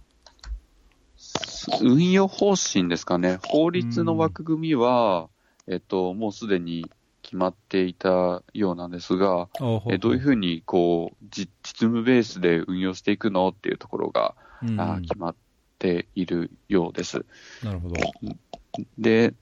[1.81, 3.38] 運用方針ですかね。
[3.42, 5.29] 法律の枠組みは、
[5.66, 6.85] えっと、もうすでに
[7.22, 9.49] 決まっていたようなんですが、
[9.88, 15.37] えどういうふうに、こう、じ実務ベースで運用していくのっていうところが、うんあー決まっ
[15.79, 17.25] ているようです。
[17.64, 17.96] なるほど。
[18.98, 19.34] で、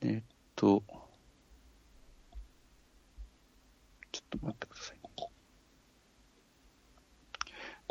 [0.00, 0.22] えっ
[0.54, 0.82] と、
[4.12, 5.04] ちょっと待ってください。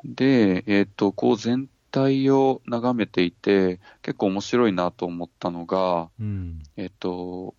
[0.05, 6.63] で、えっと、こう全体を眺めていて、結構面白いなと思ったのが、うん。
[6.75, 7.55] えっと、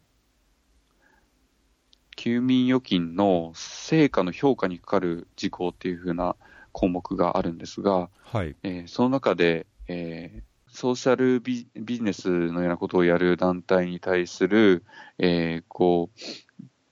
[2.16, 6.37] 休眠預金の成果の評価にかかる事項っていう風な
[6.73, 8.56] 項目があるんですが、はい。
[8.63, 14.85] えーその中で、えーソーシャルビビジネスのようなことをやる団体に対する、
[15.18, 16.10] えーこ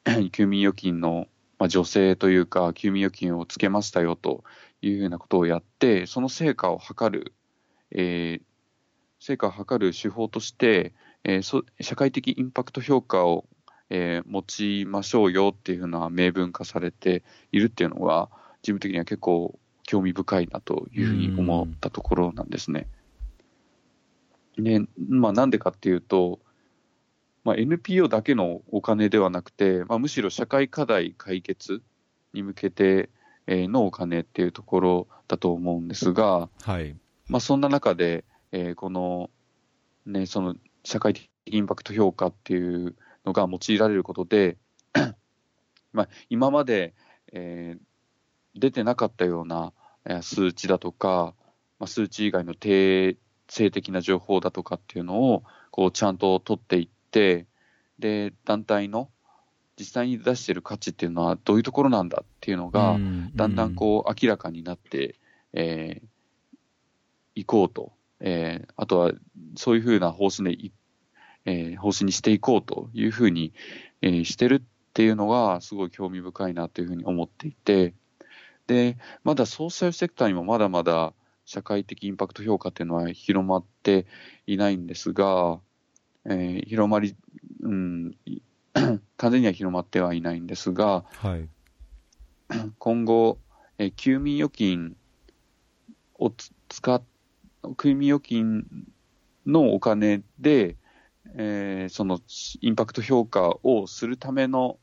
[0.07, 1.27] う、 休眠預金の、
[1.59, 4.45] まあ、助成というか、休眠預金をつけましたよと
[4.83, 7.35] いうようなことをやって、その成果を測る、
[7.91, 8.43] えー
[9.19, 13.47] 成果を測る手法として、えーそ社会的インパクト評価を、
[13.91, 18.31] えー用いましょうよっていうふうな明文化されているっていうのは、
[18.63, 22.87] 自分的には結構興味深いなというふうに思ったところなんですね。
[24.59, 26.41] で、まあなんでかっていうと、
[27.45, 31.83] まあ、NPO だけのお金ではなくて、まあ、むしろ社会課題解決
[32.33, 33.11] に向けて、
[33.49, 36.97] えーのお金っていうところだと思うんですが、はい。
[37.29, 39.31] まあ、そんな中で、えーこの、
[40.07, 42.95] ね、その社会的インパクト評価っていう
[43.25, 44.59] のが用いられることで、
[45.93, 46.95] まあ、今まで、
[47.33, 47.83] えー
[48.55, 49.73] 出てなかったような
[50.05, 51.35] えー数値だとか、
[51.81, 53.17] まあ、数値以外の定
[53.53, 57.47] 性的な情報だとかっていうのをこうちゃんと取っていって、
[57.99, 59.11] で、団体の
[59.79, 62.99] 実際に出している価値っていうのはどういうところなんだっていうのが、
[63.35, 65.17] だんだんこう明らかになって
[65.53, 66.07] えー
[67.35, 69.13] いこうと、えーあとは
[69.57, 70.73] そういうふうな方針でい、
[71.45, 73.53] えー方針にしていこうというふうに、
[74.01, 77.95] えーしてるっていうのがすごい興味深いなというふうに思っていて、
[78.67, 81.13] で、まだソーシャルセクターにもまだまだ
[81.53, 84.07] 社会的インパクト評価っていうのは広まって
[84.47, 85.61] いないんですが、
[86.25, 87.15] えー広まり、
[87.61, 88.41] うん、い
[89.19, 91.47] 完全には広まってはいないんですが、はい。
[92.79, 93.39] 今後、
[93.77, 94.97] えー休眠預金
[96.15, 97.03] をつ使っ、
[97.77, 98.67] 休眠預金
[99.45, 100.77] のお金で、
[101.35, 102.19] えーその
[102.63, 104.79] インパクト評価をするための、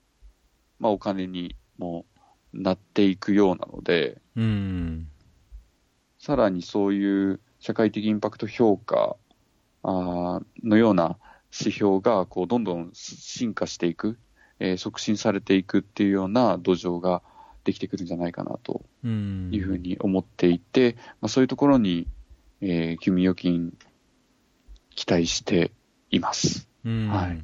[0.78, 2.06] まあ、お金にも
[2.54, 5.08] なっていくようなので、うん。
[6.30, 9.16] さらにそういう社会的インパクト評価
[9.82, 11.18] あーのような
[11.52, 14.20] 指標がこうどんどん進化していく、
[14.60, 17.24] えー促進されていくっていうような土壌が
[17.64, 19.50] できてくるんじゃないかなとうん。
[19.52, 22.06] いうふうに思っていて、まあ、そういうところに、
[22.62, 23.74] えー、休眠預金
[24.94, 25.72] 期待して
[26.12, 26.70] います。
[26.86, 27.42] うんはい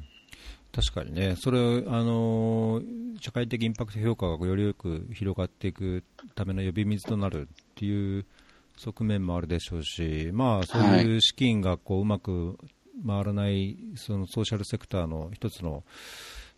[0.72, 1.62] 確かにね、それ、あ
[2.04, 8.26] のー社会的インパクト評価がよりよく広がっていくための呼び水となるっていう
[8.76, 12.58] 側面もあるでしょうし、まあ、そういう資金がこううまく
[13.06, 15.84] 回らないそのソーシャルセクターの一つの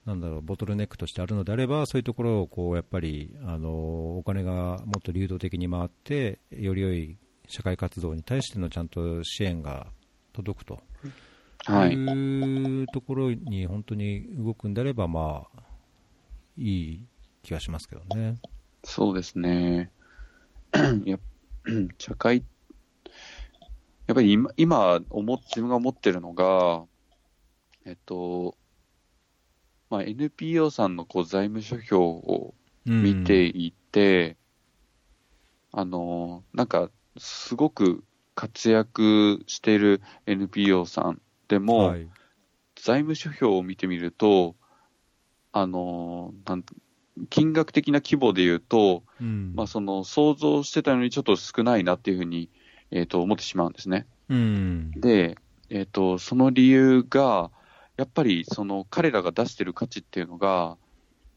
[0.08, 3.72] なんだろうボトルネックとしてあるのであれば、そういうところをこうやっぱり、あのー
[4.18, 9.88] お金がもっと流動的に回って、より良い社会活動に対してのちゃんと支援が
[10.32, 10.80] 届くと。
[11.66, 11.92] はい。
[11.92, 15.60] いうところに本当に動くんであれば、まあ、
[16.56, 17.06] いい
[17.42, 18.38] 気がしますけどね。
[18.84, 19.90] そうですね。
[21.04, 21.18] や
[21.98, 22.44] 社会、
[24.06, 26.84] やっぱり今、今思っ、自分が思ってるのが、
[27.84, 28.56] えっと、
[29.90, 32.54] まあ、NPO さんのこう財務諸表を
[32.84, 34.36] 見ていて、
[35.72, 38.04] あの、なんか、すごく
[38.34, 42.08] 活躍している NPO さんでうん、も、はい、
[42.76, 44.56] 財務諸表を見てみると、
[45.52, 46.62] あの、なん
[47.30, 49.52] 金額的な規模で言うと、うん。
[49.54, 52.48] まあ、その想像してたのにちょっと少ないなっていうふうに、
[52.90, 54.06] えー、と思ってしまうんですね。
[54.28, 55.36] うん、で、
[55.70, 57.50] えー、とその理由が、
[57.96, 60.76] やっぱりその彼らが出してる価値っていうのが、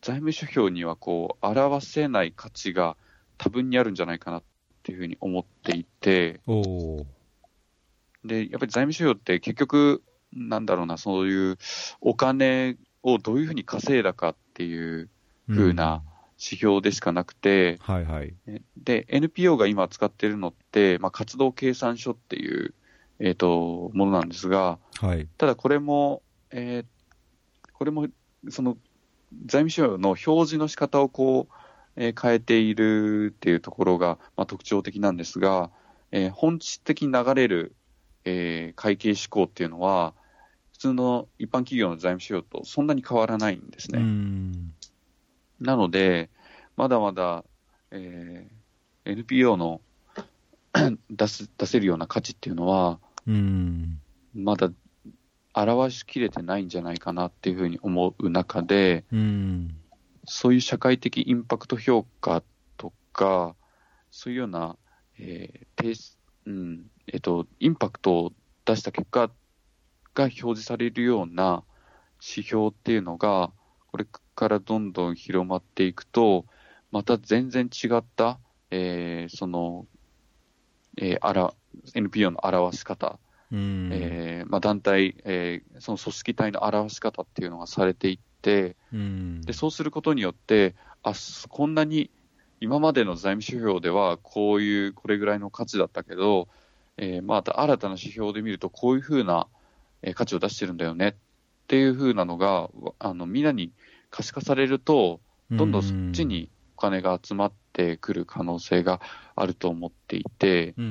[0.01, 2.97] 財務諸表にはこう表せない価値が
[3.37, 4.43] 多分にあるんじゃないかなっ
[4.83, 6.39] ていうふうに思っていて、
[8.23, 10.03] で、やっぱり財務諸表って結局、
[10.33, 11.57] なんだろうな、そういう
[12.01, 15.09] お金をどういうふうに稼いだかっていう
[15.55, 16.03] 風な
[16.41, 18.33] 指標でしかなくて、うんはいはい。
[18.75, 22.73] で、NPO が今使ってるのって、まあ、活動計算書っていう、
[23.19, 25.27] えっ、と、ものなんですが、はい。
[25.37, 26.85] ただこれも、えー
[27.73, 28.07] これも、
[28.49, 28.77] その、
[29.45, 31.53] 財務省の表示の仕方をこう、
[31.95, 35.69] えー変えているっていうところが、まあ、特徴的なんですが、
[36.11, 37.75] えー本質的に流れる、
[38.25, 40.13] えー会計指向っていうのは、
[40.73, 43.99] 普通の一般企業の財務指標とそんなに変わらないんですね。
[45.61, 45.65] うん。
[45.65, 46.29] なので、
[46.75, 47.45] まだまだ、
[47.91, 48.61] えー
[49.03, 49.81] NPO の
[51.09, 53.99] 出す出せるような価値っていうのは、うん。
[54.33, 54.71] まだ
[55.53, 59.75] 表しきれてないんじゃないかなっていうふうに思う中で、うん。
[60.25, 62.43] そういう社会的インパクト評価
[62.77, 63.55] とか、
[64.11, 64.77] そういうような、
[65.17, 68.33] えーうんえっと、インパクトを
[68.65, 69.27] 出した結果
[70.13, 71.63] が表示されるような
[72.21, 73.51] 指標っていうのが、
[73.91, 74.05] これ
[74.41, 76.45] からどんどん広まっていくと、
[76.91, 78.39] また全然違った、
[78.71, 79.85] えーその、
[80.97, 81.53] えーあら、
[81.93, 83.19] NPO の表し方、
[83.51, 83.89] うん。
[83.93, 89.41] えーまあ、団体、えーその組織体の表し方っていうのがされていって、うん。
[89.41, 90.73] でそうすることによって、
[91.03, 92.09] あすこんなに
[92.61, 96.47] 今までの財務指標ではこういう、これぐらいの価値だったけど、
[96.97, 99.45] えーまた新たな指標で見ると、こういうふうな、
[100.01, 101.13] えー価値を出してるんだよねっ
[101.67, 103.71] ていうふうなのが、わあのみんなに
[104.11, 109.01] 可視化されると、どんどんそっちにお金が集まってくる可能性が
[109.35, 110.85] あると思っていて、うん。
[110.85, 110.87] う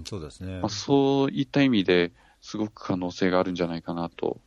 [0.00, 0.04] ん。
[0.06, 0.68] そうですねまあ、。
[0.68, 4.40] そういった意味ですごく可能性があるんじゃないかなと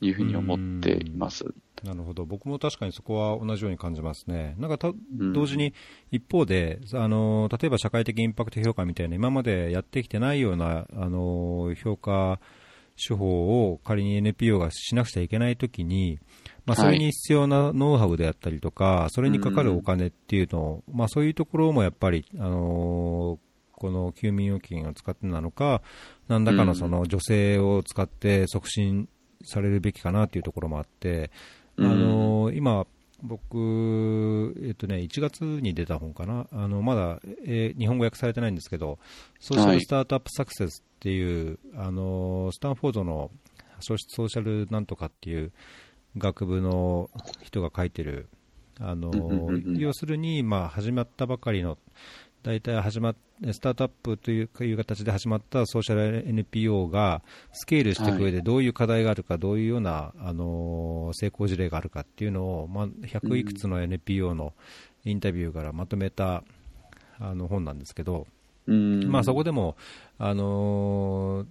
[0.00, 1.44] いうふうに思っています。
[1.84, 2.24] なるほど。
[2.24, 4.56] 僕も確かにそこは同じように感じますね。
[4.58, 4.92] なんかた、
[5.34, 5.74] 同時に
[6.10, 12.40] 一方で、あの、例えば社会的インパクト評価みたいな今までやってきてないような、あの、評価
[12.98, 16.18] 手法を仮に NPO がしなくちゃいけないときに、
[16.66, 23.38] まあ、それに必要なノウハウであったりとか、はい、それにかかるお金っていうのを、まあ、そういうところもやっぱり、あの
[23.72, 25.82] この休眠預金を使ってなのか、
[26.26, 29.08] 何らかのその女性を使って促進
[29.44, 31.30] されるべきかなというところもあって、
[31.78, 32.86] あの今、
[33.22, 38.98] 僕、えっとね、1月に出た本かな、あのまだ、えー、日本語訳されてないんですけど、
[39.40, 43.30] ソーシャルスタートアップサクセスっていう、はい、あのスタンフォードの
[43.80, 45.52] ソーシャルなんとかっていう
[46.16, 47.10] 学部の
[47.42, 48.28] 人が書いてる、
[48.80, 49.10] あの
[49.76, 51.78] 要するに、まあ、始まったばかりの
[52.42, 53.16] 大体始まっ
[53.52, 57.22] スタートアップという形で始まったソーシャル NPO が
[57.52, 64.54] スケールしていく上でどういう課題があるか、どういうような、あの成功事例があるかっていうのを、まあ、100いくつの NPO の
[65.04, 66.42] インタビューからまとめた
[67.20, 68.26] あの本なんですけど、
[68.66, 69.76] まあ、そこでも、
[70.18, 71.46] あの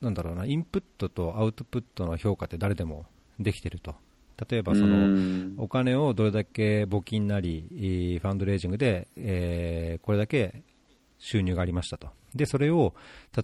[0.00, 3.06] なんだろうな、インプットとアウトプットの評価って誰でも
[3.40, 3.96] できてると。
[4.48, 10.62] 例えばそのお金をどれだけ募金なり、ファンドレイジングで、えー、これだけ
[11.18, 12.08] 収入がありましたと。
[12.34, 12.94] で、それを、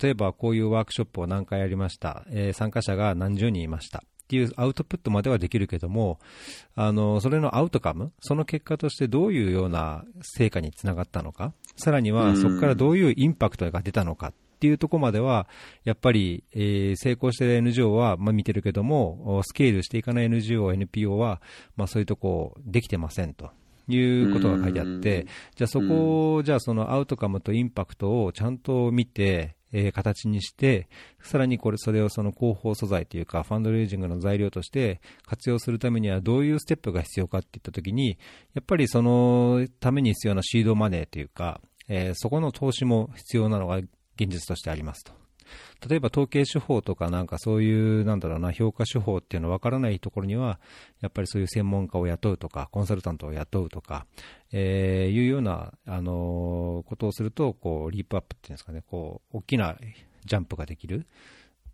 [0.00, 4.02] 例えばこういうワークショップを何回やりました、えー、参加者が何十人いました。
[4.04, 6.20] っていうアウトプットまではできるけども、
[6.76, 15.48] あの、それのアウトカム、その結果としてどういうような成果につながったのか、さらにはそこからどういうインパクトが出たのかっていうところまでは、
[15.84, 21.40] やっぱり、えー、成功している NGO は、まあ、見てるけども、スケールしていかない NGO、NPO は、
[21.76, 23.50] まあ、そういうとこできてませんと。
[23.88, 30.88] いうことが書いてあって、じゃあそこを、じゃあそのアウトカムとインパクトをちゃんと見て、えー、形にして、
[31.22, 38.18] さらにこれ、それをその広報素材というか、ファンドレイジングの材料として活用するためにはどういうステップが必要かっていったときに、
[38.54, 41.60] やっぱりそのために必要なシードマネーというか、
[41.92, 43.80] えー、そこの投資も必要なのが
[44.20, 45.12] 現実としてありますと。
[45.88, 50.60] 例えば統計手法とかなんかそういうなんだろうな評価手法っていうの分からないところには
[51.00, 54.06] やっぱりそういう専門家を雇うとかコンサルタントを雇うとか、
[54.52, 59.76] え、いうような、あの、ことをするとこうリープアップっていうんですかねこう大きな
[60.24, 61.02] ジャンプができるっ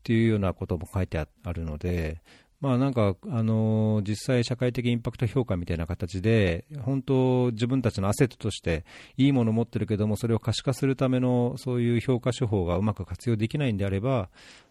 [0.05, 2.23] ていうようなことも書いてあるので、
[2.61, 8.85] まあなんか、あのー、実際社会的インパクト評価みたいな形で、本当自分たちのアセットとして
[9.17, 14.31] いいものを持ってるけども、それを可視化するためのそういう評価手法がうまく活用できないんであれば、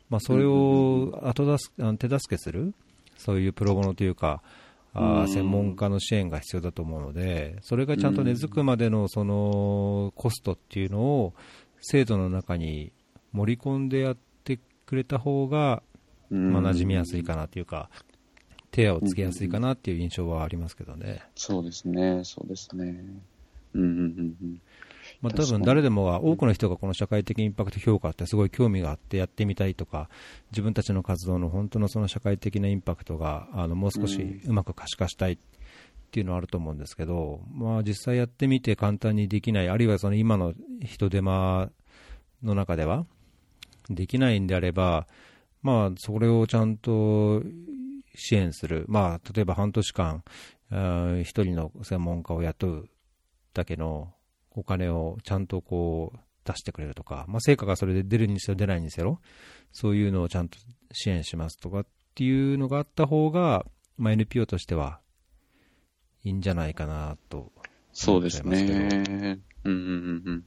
[0.09, 2.73] まあそれを後す手助けする、
[3.17, 4.41] そういうプロボノというか、
[4.95, 11.33] あ専門家の支援が必要だと思うので、それがちゃんと根付くまでのそのコストっていうのを
[11.81, 12.93] 制度の中に
[13.33, 15.83] 盛り込んでやってくれた方が、
[16.29, 17.89] まあ、馴染みやすいかなというか、
[18.71, 21.21] 手をつけやすいかなっていう印象はありますけどね。
[21.35, 22.85] そうですね、そうですね。
[23.73, 24.61] うんうんうん
[25.21, 30.09] まあ、多分誰でもが、多くの人がこの社会的インパクト評価ってすごい興味があってやってみたいとか、
[30.51, 35.37] 自分たちの活動の本当のその社会的なインパクトがあのもう少しうまく可視化したいっ
[36.11, 40.53] ていうのはあると思うんですけど、まあ、実際やってみて簡単にできない、あるいはその今の
[40.83, 41.69] 人手間
[42.43, 43.05] の中では
[43.89, 45.07] できないんであれば、
[45.65, 47.41] まあ、それをちゃんと
[48.13, 50.23] 支援する、まあ、例えば半年間、
[51.23, 52.89] 一人の専門家を雇う
[53.55, 54.13] だけの
[54.51, 59.19] お金をちゃんとこう出してくれるとか、まあ、成果がそれで出るにせよ出ないにせよ、
[59.71, 60.59] そういうのをちゃんと
[60.91, 63.65] 支援しますとかっていうのがあった方が、
[63.97, 64.99] まあ、NPO としては
[66.23, 67.51] いいんじゃないかなと
[67.91, 69.39] そうですね。
[69.63, 70.43] うんうんうん。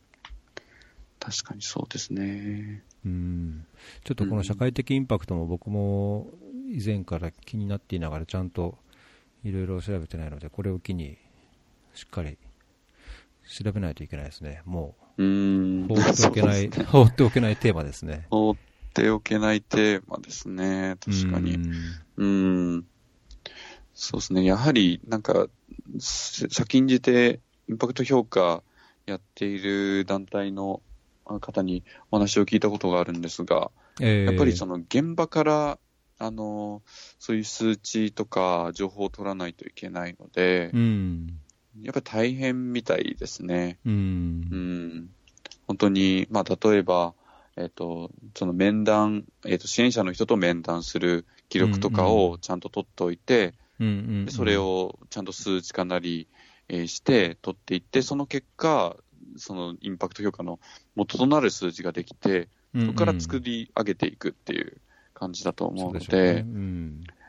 [1.18, 2.84] 確かにそうですね。
[3.04, 3.66] うん
[4.04, 6.28] ちょっとこの社会的インパクトも僕も
[6.70, 8.76] 以前から気になっていながらちゃんと
[9.44, 11.16] いろいろ調べてないのでこれを機に
[11.94, 12.38] しっかり
[13.48, 15.22] 調べないといけないですね、もう、
[15.88, 18.26] 放っておけない、 ね、放っておけないテーマですね。
[18.30, 18.56] 放っ
[18.92, 21.58] ておけないテーマですね、確かに。
[22.16, 22.86] うん。
[23.94, 25.48] そうですね、やはりなんか、
[25.98, 28.62] 先んじてインパクト評価
[29.06, 30.82] やっている団体の
[31.40, 33.70] 方にお話を聞いたことがあるんですが、
[34.00, 35.78] えー、やっぱりその現場から
[36.18, 36.82] あの
[37.18, 41.38] そういう数値とか情報を取らないといけないので、うん、
[41.82, 43.78] やっぱり大変みたいですね。
[43.86, 43.96] うん、う
[44.56, 45.10] ん、
[45.66, 47.14] 本当に、まあ、例えば、
[47.56, 56.28] えっ、ー、と、その面談、えっ、ー、と、支援者の人と面談する記録とかをちゃんと取っておいて、うんうん、それをちゃんと数値化なり、
[56.68, 58.96] えー、して取っていって、その結果、
[59.38, 60.58] そのインパクト評価の
[60.94, 64.80] 元となる数字ができて、そこから作り上げていくっていう
[65.14, 66.44] 感じだと思うので、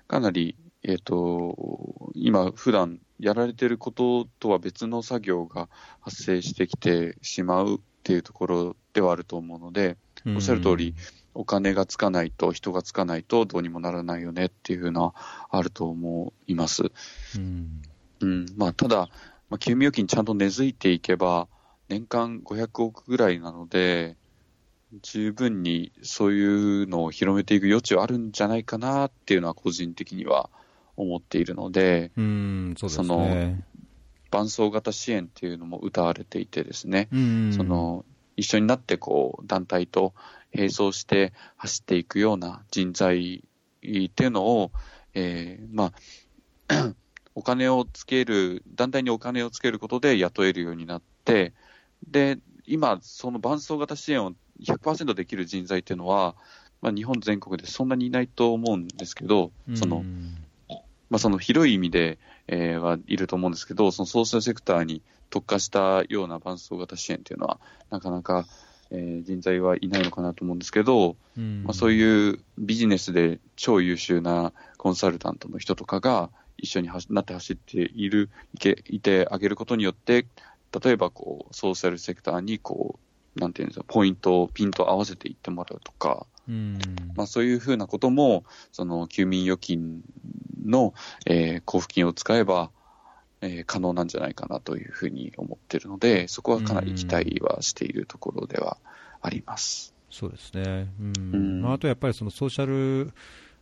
[0.07, 10.95] かなり、えっ、と、今、普段やられてることとは別の作業が発生してきてしまうっていうところではあると思うので、おっしゃる通り、
[11.34, 16.91] お金がつかないと、人がつかないとどうにもならないよねっていうのはあると思います。
[17.36, 17.82] うん、
[18.22, 19.10] うん、まあ、ただ、
[19.49, 21.47] まあ、休眠預金ちゃんと根付いていけば、
[21.89, 24.15] 年間500億ぐらいなので、
[25.01, 30.49] 十分にそういうのを広めていく余地はあるんじゃないかなっていうのは個人的には
[30.97, 33.17] 思っているので、うんそ、ね、その
[34.31, 40.13] 伴走型支援っていうのも謳われていてですね、その一緒になってこう団体と
[40.53, 43.43] 並走して走っていくような人材
[43.81, 44.71] っていうのを、
[45.13, 45.93] えー、ま
[46.67, 46.93] あ、
[47.35, 51.53] お金をつける、団体にお金をつけることで雇えるようになって、
[52.07, 56.35] で、今、その伴走型支援を100%できる人材っていうのは、
[56.81, 60.03] まあ、日本全国でそんなにいないと思うんですけど、その、
[61.09, 68.45] まあ、その広い意味で、えー、はいると思うんですけど、そのソーシャルセクターに特化したような伴走型支援っていうのは、なかなか、
[68.91, 71.15] えー、人材はいないのかなと思うんですけど、
[71.63, 80.25] まあ、そういうビジネスで超優秀なコンサルタントの人とかが一緒になって走っている、いけ、いてあげることによって、
[80.84, 82.99] 例えばこう、ソーシャルセクターにこ
[83.36, 86.80] う、なんていうんですか、ポイントをピンと合わせていってもらうとか、うん
[87.15, 90.01] まあ、そういうふうなことも、その休眠預金
[90.65, 90.93] の、
[91.26, 92.72] えー、交付金を使えば、
[93.41, 98.78] えー、可能なんじゃないかなというふうに思っているので、そこはかなり期待はしているところでは
[99.22, 99.93] あります。
[100.09, 100.91] そうですね。
[100.99, 101.13] うん。
[101.34, 103.13] うんまあ、あとやっぱりそのソーシャル、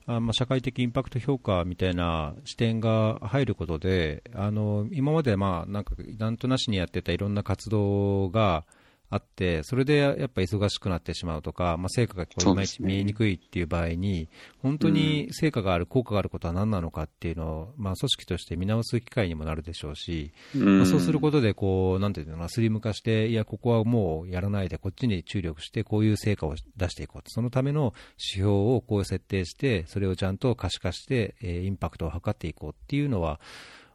[0.09, 8.65] あまあ、社会的インパクト評価みたいな視点が入ることで、あの今までまあなんかなんとなしにやってたいろんな活動が、
[9.09, 14.27] あって、それでやっぱ忙しくなってしまうとか、まあ、成果がこういまいち見えにくいっていう場合に、
[14.61, 33.39] 本当に成果がある、効果があることは何なのかっていうのを、まあ、組織として見直す機会にもなるでしょうし、まあ、そうすることでこう、なんていうのかな、スリム化して、いや、ここはもうやらないで、こっちに注力して、こういう成果を出していこうと、そのための指標をこう設定して、それをちゃんと可視化して、えー、インパクトを図っていこうっていうのは、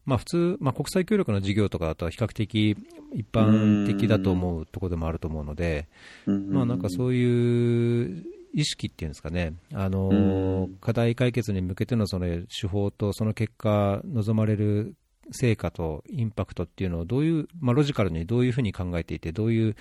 [0.04, 2.76] まあ、普通、まあ、国際協力の事業とかだと比較的
[3.14, 5.88] 一般的だと思うところでもあると思うので、
[6.26, 14.94] まあ、なんかそういう意識っていうんですかね、あの課題解決に向けてのその手法とその結果、望まれる
[15.30, 19.76] 成果とインパクトっていうのをどういう、まあ、ロジカルにどういうふうに考えていて、どういう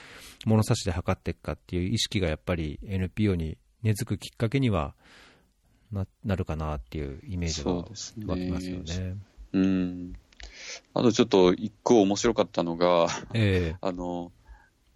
[0.46, 4.94] 物差しで測っていくかっていう意識がやっぱり NPO に根付くきっかけには
[5.92, 9.18] ななるかなっていうイメージが湧きますよね。
[9.54, 10.14] うん。
[10.94, 14.32] あとちょっと一個面白かったのが、えー、 あの、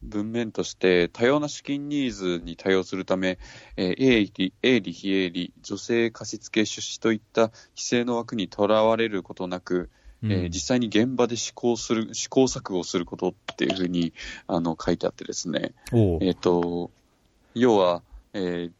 [0.03, 3.39] 文面として多様な資金ニーズに対応するため、
[3.75, 9.89] えー、営利、営利、非営利、女性貸付出資といった規制の枠にとらわれることなく、
[10.21, 14.13] うん、えー、実際に現場で試行する、試行錯誤することっていうふうに
[14.47, 16.91] あの書いてあってですね、えっ、ー、と、
[17.55, 18.03] 要は、
[18.33, 18.71] えー、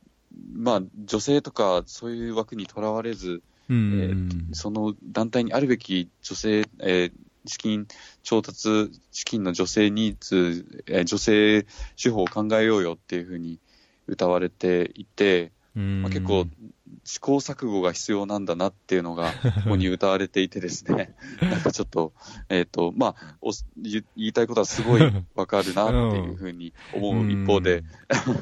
[0.54, 7.12] まあ、女性とかそういう枠にとらわれず、えー、その団体にあるべき女性、えー、
[7.46, 7.88] 資金
[8.24, 11.66] 調達、資金の女性ニーズ、えー、女性
[12.02, 13.60] 手法を考えようよっていうふうに
[14.08, 16.48] 歌われていて、まあ、結構
[17.04, 22.14] 試行錯誤が必要なんだなっていうのが、 ここに歌われていてですね、 なんかちょっと、
[22.50, 25.02] えっ、ー、と、まあお言いたいことはすごい
[25.36, 27.84] わかるなっていうふうに思う一方で、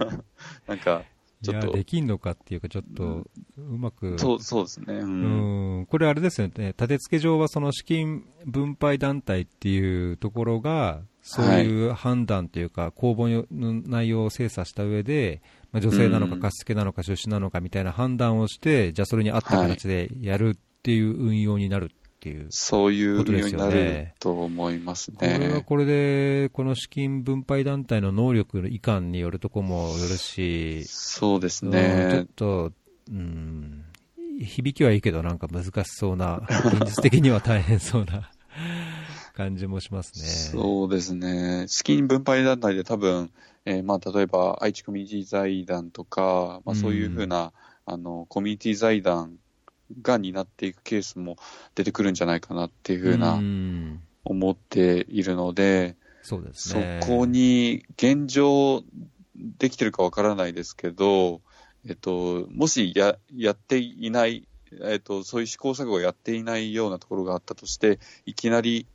[0.67, 1.03] なんか、
[1.43, 1.71] ちょっと。
[1.73, 3.27] できんのかっていうか、ちょっと、
[3.57, 4.17] うまく。
[4.17, 4.93] そう、そうですね。
[4.95, 5.81] うん。
[5.81, 6.67] んこれあれですよね。
[6.67, 15.41] 立て付け上はその資金分配団体っていうところが、そういう判断というか、公募の内容を精査した上で、
[15.71, 21.91] まあ、女性なのか貸付なのか出資なのかみたいな判断をして、じゃあそれに合った形でやるっていう運用になる
[22.24, 25.17] っていう、そういう運用になると思いますね。
[25.17, 32.09] これはこれで、この資金分配団体の能力移管によるとこもよるし、そうですね。
[32.11, 32.71] ちょっと、
[33.11, 33.84] うん、
[34.39, 38.32] 響きはいいけど、なんか難しそうな、 現実的には大変そうな
[39.36, 40.26] 感じもしますね。
[40.26, 41.65] そうですね。
[41.67, 43.32] 資金分配団体で多分、
[43.65, 47.51] えー、まあ、例えば愛知コミュニティ財団とか、まあ、そういうふうな、
[47.86, 49.39] うん、あの、コミュニティ財団
[50.01, 51.38] がになっていくケースも
[51.75, 53.39] 出てくるんじゃないかなっていうふうな
[54.23, 56.99] 思っているので、そうですね。
[57.01, 58.84] そこに現状
[59.36, 61.41] できてるかわからないですけど、
[61.88, 64.47] えっと、もしややっていない、
[64.81, 68.88] えっと、そういう試行錯誤をやっていないようなところがあったとして、いきなり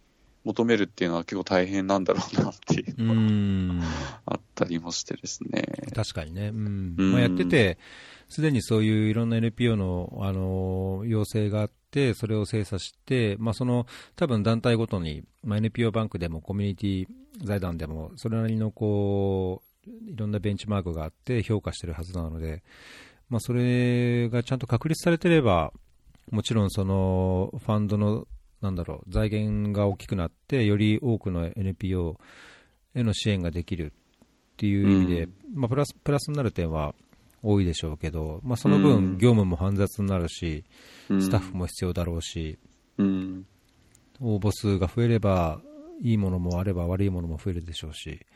[0.45, 3.85] 求めるっていうのは結構大変なんだろうなっていうのは
[4.25, 5.65] あったりもしてですね。
[5.95, 6.49] 確かにね。
[6.49, 6.95] うん。
[6.97, 7.79] まあ、やってて、
[8.29, 17.07] すでにそういういろんな NPO の、あの要請があって、それを精査して、まあ、その多分団体ごとに、まあ、NPO バンクでもコミュニティ
[17.43, 22.63] 財団でも、それなりのこういろんなベンチマークがあって評価してるはずなので、
[23.31, 25.73] まあ、それがちゃんと確立されてれば、
[26.31, 28.27] もちろんそのファンドの
[28.61, 32.19] なんだろう財源が大きくなって、より多くの NPO
[32.95, 36.95] への支援ができるっていう意味で、うん、まあ、プラスプラスになる点は
[37.43, 40.65] 多いでしょうけど、まあ、その分、業務も煩雑になるし、
[41.09, 42.59] うん、スタッフも必要だろうし、
[42.99, 43.47] うん、
[44.21, 45.61] 応募数が増えれば、
[46.01, 48.27] いいものもあれば悪いものも増えるでしょうし、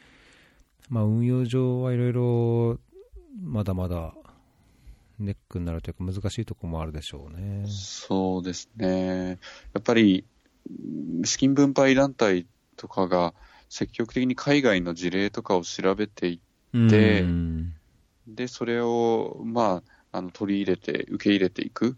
[0.88, 2.78] まあ、運用上はいろいろ
[3.40, 4.14] まだまだ
[5.18, 7.64] ネックになるというか難しいところもあるでしょうね。
[7.68, 9.38] そうですね。
[9.72, 10.24] やっぱり
[11.24, 12.46] 資金分配団体
[12.76, 13.34] とかが
[13.68, 17.24] 積極的に海外の事例とかを調べていって、
[18.26, 21.96] で、それを、まあ、あの取り入れて、受け入れていく、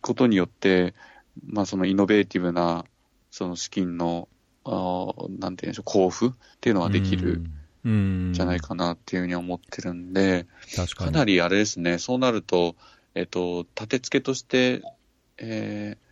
[0.00, 0.94] ことによって、
[1.46, 2.84] まあ、そのイノベーティブな、
[3.30, 4.28] その資金の、
[4.64, 7.44] あなんていうんでしょう、交付っていうのができる。
[8.32, 12.74] じゃないかなっていうふうに思ってるんで、かかなりあれですね、そうなると、
[13.14, 14.82] えっと、立て付けとして、
[15.38, 16.05] えー、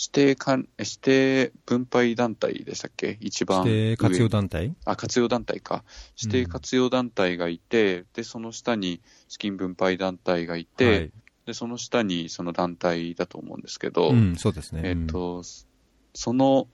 [0.00, 3.18] 指定か指定分配団体でしたっけ？
[3.20, 3.66] 一番。
[3.66, 4.74] 指定活用団体？
[4.86, 5.84] あ、活用団体か。
[6.18, 11.10] 指定活用団体がいて、うん、で、その下に資金分配団体がいて、はい、
[11.44, 14.80] で、その下にその団体だと思うんですけど、うん、そうですね。
[14.84, 15.42] えっと、
[16.14, 16.66] その、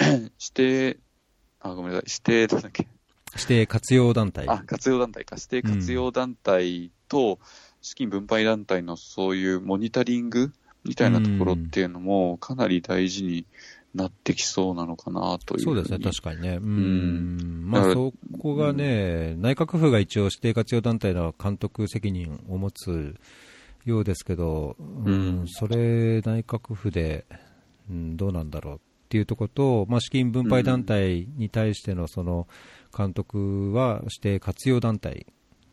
[0.00, 0.18] 指
[0.52, 0.98] 定、
[1.62, 2.88] あ、ごめんなさい、指定だっけ？
[3.34, 4.48] 指定活用団体。
[4.48, 5.36] あ、活用団体か。
[5.36, 7.38] 指定活用団体と
[7.80, 10.52] 資金分配団体のそういうモニタリング
[10.84, 13.46] みたいなところっていうのもかなり大事に
[13.94, 16.56] なってきそうなのかなというそうですね、確かにね。
[16.56, 17.64] うん。
[17.66, 23.14] まあそこがね、内閣府が一応指定活用団体の監督責任を持つ
[23.84, 27.24] ようですけど、うん、それ内閣府で、
[27.88, 28.78] うん、どうなんだろうっ
[29.08, 32.48] ていうところと、まあ、資金分配団体に対してのその
[32.96, 35.26] 監督は指定活用団体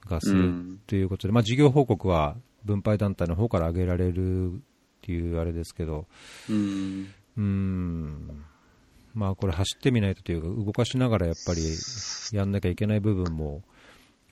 [0.05, 2.36] がするということで、まあ、事業報告は
[2.66, 4.62] 分配団体の方から挙げられる
[5.02, 6.06] っていうあれですけど、
[6.47, 8.45] うん、うん。
[9.16, 11.62] まあこれ走ってみないとというか、動かしながらやっぱり
[12.32, 13.64] やんなきゃいけない部分も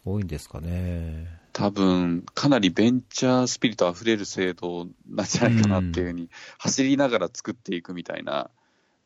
[0.05, 1.27] 多いんですかね。
[1.53, 8.51] 多分、かなりベンチャースピリットあふれる制度なんじゃないかなっていうふうに、うん、走りながら作っていくみたいな。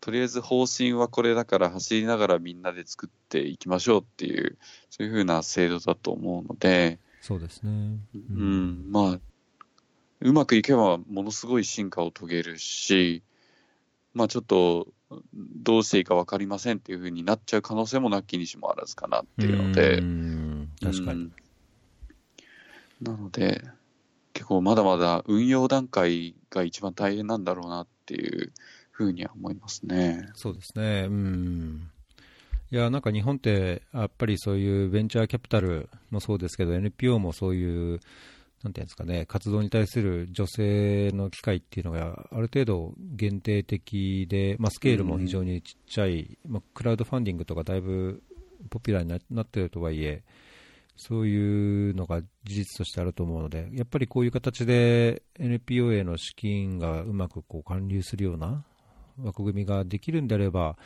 [0.02, 4.58] とりあえず方針はこれだから走りながらみんなで作っていきましょうっていう、
[4.90, 7.72] そういうふうな制度だと思うので、そうですね。
[7.72, 9.20] うん、うん、まあ、
[10.24, 13.24] うまくいけばものすごい進化を遂げるし、
[14.14, 14.88] まあちょっと、
[15.36, 20.02] どうしていいか分かりませんっていうふうになっちゃう可能性もなきにしもあらずかなっていうので、
[20.82, 21.30] 確かに、
[23.02, 23.62] なので、
[24.34, 28.54] 結構まだまだ運用段階が一番大変なんだろうなっていう
[28.92, 30.30] ふうには思いますね。
[30.36, 31.08] そうですね。
[31.10, 31.90] うん。
[32.72, 38.00] いや、なんか日本って、やっぱりそういうベンチャーキャピタルもそうですけど、NPO もそういう、
[38.64, 48.24] なんていうんですかね、活動に対する女性の機会っていうのがある程度限定的で、まあ、スケールも非常にちっちゃい、うん、まあ、クラウドファンディングとかだいぶ
[48.70, 50.24] ポピュラーになっているとはいえ、
[50.96, 58.64] そういうのが事実としてあると思うので、やっぱりこういう形で NPO への資金がうまくこう還流するような
[59.22, 60.78] 枠組みができるんであれば、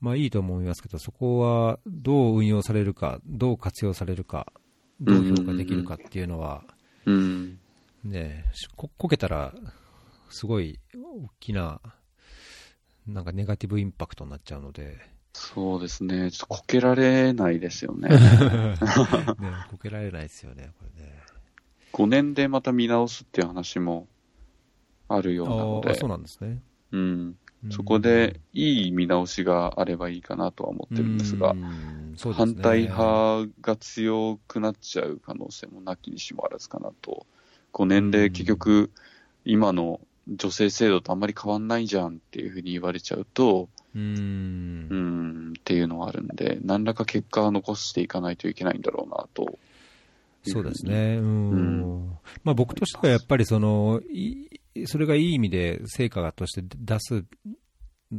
[0.00, 4.52] まあいいと思いますけど、そこはどう運用されるか、どう活用されるか、
[5.00, 6.75] どう評価できるかっていうのは、うん、
[7.06, 8.44] ね
[8.76, 9.54] こ、こけたら、
[10.30, 11.80] すごい大きな、
[13.06, 14.98] なんかネガティブインパクトになっちゃうので。
[15.32, 16.30] そうですね。
[16.30, 18.08] ちょっとこけられないですよね。
[18.10, 18.18] ね
[19.70, 21.22] こけられないですよね、これね。
[21.92, 24.08] 5年でまた見直すっていう話も
[25.08, 25.94] あるようなので。
[25.94, 26.62] そうなんですね。
[26.92, 27.38] うん。
[27.70, 31.54] そこでいい見直しがあればいいかなとは思ってるんですが、
[32.16, 37.26] すね、反対派が強くなっちゃう可能性もなきにしもあらずかなと。
[37.72, 38.90] こう年齢結局、
[39.44, 49.58] 今の女性制度とあんまり変わんないじゃんっていうふうに言われちゃうと、うん、うんっていうのはあるんで、何らか結果を残していかないといけないんだろうなと。
[50.42, 51.16] そうですね。
[51.16, 52.18] うん。
[52.44, 54.00] まあ僕としてはやっぱりその、
[54.86, 57.24] それがいい意味で成果として出す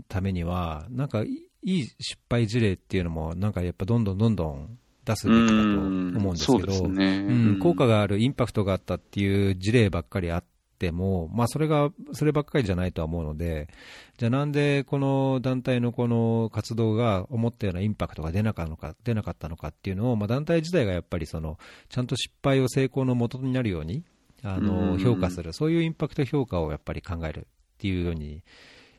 [0.07, 7.17] ためには、なんかいい失敗事例っていうのも、なんかやっぱどんどんどんどん出すべきだと思うんですけど、ね。
[7.17, 10.43] うん、効果がある、インパクトがあったっていう事例ばっかりあっ
[10.77, 13.69] ても、まあ、それが、そればっかりじゃないとは思うので、
[14.17, 21.57] じゃあなんでこの団体のこの活動が思ったようなインパクトが出なかったのか、出なかったのかっていうのを、まあ、団体自体がやっぱりその、
[21.89, 24.03] ちゃんと失敗を成功のもとになるように、
[24.43, 27.43] あの、評価する、そういうインパクト評価をやっぱり考えるっ
[27.77, 28.43] ていうように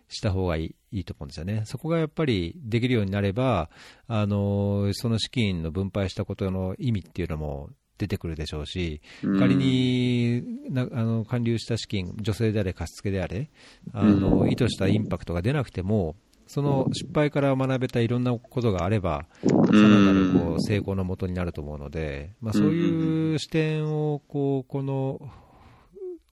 [0.08, 1.62] した方がいいいいと思うんですよね。
[1.66, 3.68] そこがやっぱりできるようになれば、
[4.06, 9.02] あの、その資金の分配したことの意味っていうのも出てくるでしょうし、
[9.38, 13.50] 仮になあの還流した資金、女性であれ、貸付であれ、
[13.92, 16.16] あの意図したインパクトが出なくても、
[16.48, 25.20] その失敗から学べたいろんなことがあれば、さらなるこう成功のもとになると思うので、まあ、そういう視点をこうこの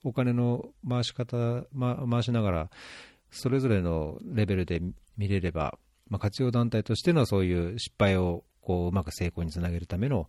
[0.03, 2.69] お金の回し方、ま、回しながら、
[3.29, 4.81] それぞれのレベルで
[5.17, 5.77] 見れれば、
[6.09, 10.27] まあ、活用団体としてのそういう失敗をこううまく成功につなげるための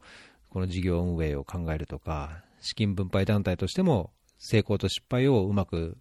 [0.51, 5.97] この事業運営を考えるとか、資金分配団体としても成功と失敗をうまく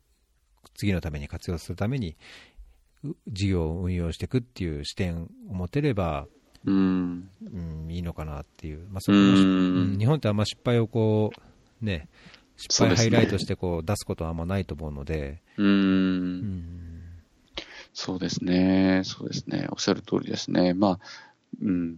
[0.76, 2.18] 次のために活用するために
[3.28, 6.28] 事業を運用していくっていう視点を持てれば、
[6.66, 11.32] うん、うん、いいのかなっていう、まあ、それうん、日本ってあんま失敗をこ
[11.82, 12.10] う、ね、
[12.58, 16.98] 失敗ハイライトしてこう出すことはあんまないと思うので、うん、うん。
[17.94, 20.74] そうですね、そうですね、おっしゃる通りですね。
[20.74, 21.00] まあ、
[21.62, 21.98] うん、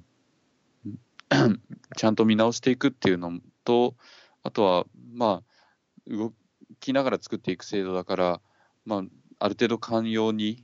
[1.97, 3.95] ちゃんと見直していくっていうのと、
[4.43, 6.33] あとは、まあ、動
[6.79, 8.41] きながら作っていく制度だから、
[8.85, 9.03] まあ、
[9.39, 10.63] ある程度寛容に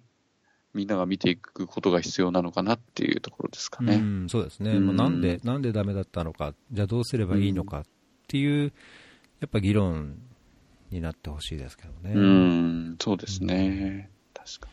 [0.76, 3.96] みんなが見ていくことが必要なのかなっていうところですかね。
[3.96, 4.72] うん、そうですね。
[4.72, 7.86] うん、なんで、なんでダメだったのか、じゃあどうすればいいのかっ
[8.28, 8.74] ていう、
[9.40, 10.18] やっぱ議論
[10.92, 12.14] になってほしいですけどね。
[12.14, 14.10] うん、そうですね。
[14.36, 14.70] うん、確か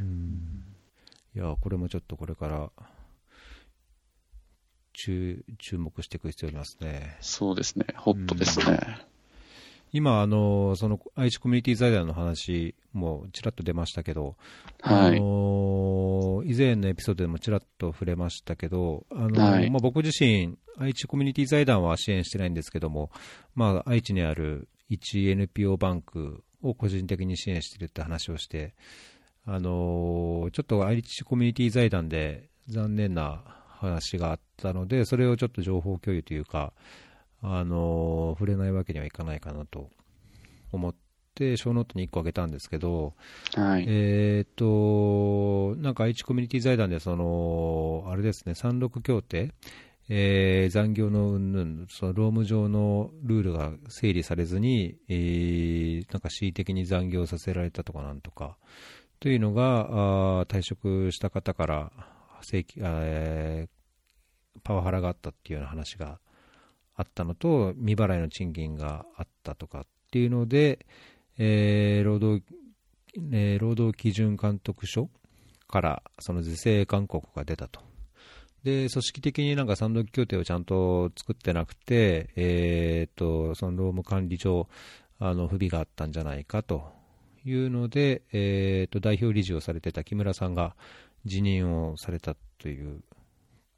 [0.00, 0.06] に。
[0.06, 0.64] うん。
[1.34, 2.70] いや、これもちょっとこれから、
[4.92, 7.16] 注注目していく必要ありますね。
[7.20, 9.04] そうですね、ホットですね。
[9.94, 14.36] うん、今、あのその愛知コミュニティ財団の話もちらっと出ましたけど、
[14.82, 23.10] はい、あの以前のエピソードでもちらっと触れましたけど、あの、はい、まあ、僕自身、愛知コミュニティ財団は支援してないんですけども、
[23.54, 28.74] まあ、愛知にある 1NPO バンクを個人的に支援しているって話をして、
[29.46, 36.72] あのちょっと愛知コミュニティ財団で残念な話があったので、それをちょっと情報共有というか、
[37.44, 39.90] あの触れないわけにはいかないかなと
[40.72, 40.94] 思っ
[41.34, 43.14] て、小ノートに1個あげたんですけど、
[43.54, 49.52] はい、えっ、と、なんか愛知コミュニティ財団で、その、あれですね、三六協定、
[50.08, 58.56] えー、残業のうんぬん、その労務上のルールが整理されずに、えー、なんか恣意的に残業させられたとかなんとか、
[59.20, 61.92] というのが、あ退職した方から
[62.42, 66.20] 正規、えー、パワハラがあったっていうような話が
[66.96, 70.86] あったのと、未払いの賃金があったとかっていうので、
[71.38, 72.44] えー、労働、
[73.32, 75.10] えー、労働基準監督署
[75.68, 77.80] からその是正勧告が出たと。
[78.62, 84.68] で、組織的になんか三度協定をちゃんと作ってなくて、えー、と、その労務管理上、
[85.18, 86.90] あの、不備があったんじゃないかと
[87.44, 90.76] いうので、えー、と、代表理事をされてた木村さんが、
[91.26, 93.00] 辞任をされたという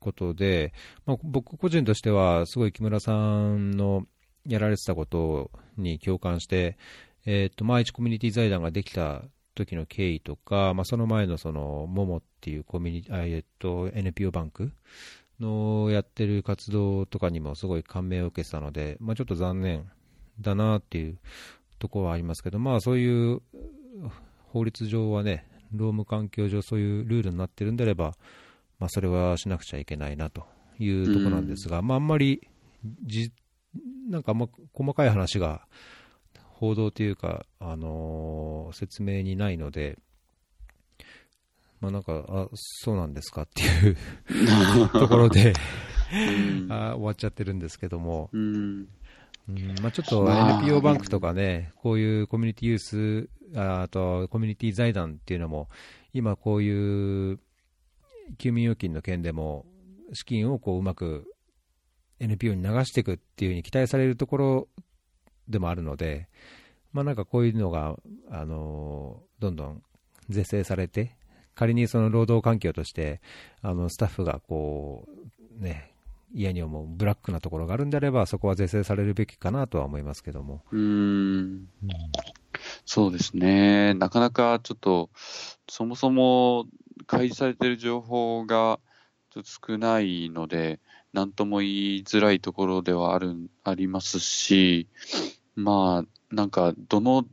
[0.06, 0.72] ことで、
[1.04, 4.06] まあ、僕個人としては、すごい木村さんの
[4.46, 6.78] やられてたことに共感して、
[7.24, 9.22] えっ、ー、と、まあ、一コミュニティ財団ができた
[9.56, 14.72] 時の経緯とか、まあ、その前のその、モモっていうコミュニティ、えっ、と、NPO バンク
[15.40, 19.90] のやってる活動とかにもすごい感銘を受けてたので、まあ、ちょっと残念
[20.40, 21.18] だなっていう
[21.80, 23.42] ところはありますけど、まあ、そういう
[24.52, 28.14] 法律上はね、労務環境上そういうルールになってるんであれば、
[28.78, 30.46] まあ、それはしなくちゃいけないなと
[30.78, 32.46] いうところなんですが、うん、まあ、あんまり
[33.04, 33.32] じ、
[34.10, 35.66] なんかあんま細かい話が
[36.58, 39.98] 報道というか、あのー、説明にないので、
[41.80, 45.52] まあ、なんか、あ、そうなんですかっていう ところで
[46.70, 48.88] あ終わっちゃってるんですけども、うん。
[49.48, 55.68] うんまあ、ちょっと NPO バンクとかね、こういうコミュニティユース、あとコミュニティ財団っていうのも、
[56.12, 57.38] 今こういう
[58.38, 59.66] 休眠預金の件でも、
[60.12, 61.32] 資金をこううまく
[62.20, 64.68] NPO に流していくっていうふうに期待されるところ
[65.48, 66.28] でもあるので、
[66.92, 67.96] まあ、なんかこういうのが、
[68.30, 69.82] あのどんどん
[70.28, 71.16] 是正されて、
[71.54, 73.20] 仮にその労働環境として、
[73.62, 75.06] あのスタッフがこ
[75.60, 75.92] う、ね、
[76.34, 80.62] 嫌に思うブラックなところがあるんであれば、そこは是正されるべきかなとは思いますけども。
[80.72, 81.68] うん、
[82.84, 85.10] そうですね、なかなかちょっと、
[85.68, 86.66] そもそも
[87.06, 88.80] 開示されている情報が
[89.30, 90.80] ちょっと少ないので、
[91.12, 93.34] なんとも言いづらいところではある
[93.64, 94.88] ありますし、
[95.54, 97.26] まあ、なんか、どの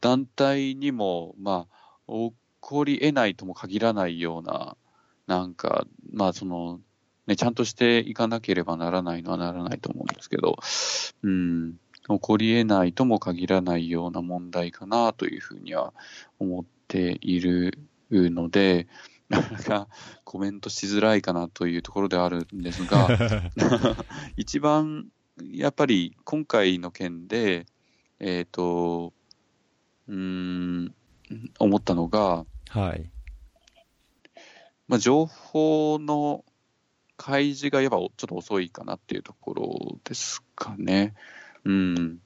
[0.00, 1.66] 団体にも、ま
[2.06, 4.76] あ、起こり得ないとも限らないような、
[5.26, 6.80] なんか、まあ、その、
[7.26, 10.56] ね、ちゃんとしていかなければならないのはならないと思うんですけど、
[11.22, 11.74] うん、
[12.08, 15.94] 起こり得ないとも限らないような問題かなというふうには
[16.38, 17.78] 思っている
[18.10, 18.86] ので、
[19.28, 19.88] なかなか
[20.24, 23.08] コメントしづらいかなというところではあるんですが、
[24.36, 25.08] 一番
[25.50, 27.66] やっぱり今回の件で、
[28.20, 29.12] えっ、ー、と、
[30.08, 30.94] うん、
[31.58, 33.10] 思ったのが、はい。
[34.86, 36.44] まあ、情報の
[37.16, 41.14] 開示がやっぱちょっと遅いかなっていうところですかね。
[41.64, 42.18] うん。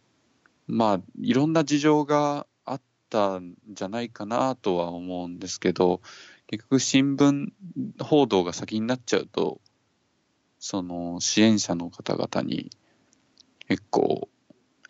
[0.66, 2.57] まあ、いろんな事情があ
[3.09, 6.02] ったんじゃないかなとは思うんですけど、
[6.46, 7.48] 結局新聞
[8.00, 9.61] 報道が先になっちゃうと、
[10.59, 12.70] その支援者の方々に
[13.68, 14.28] 結構、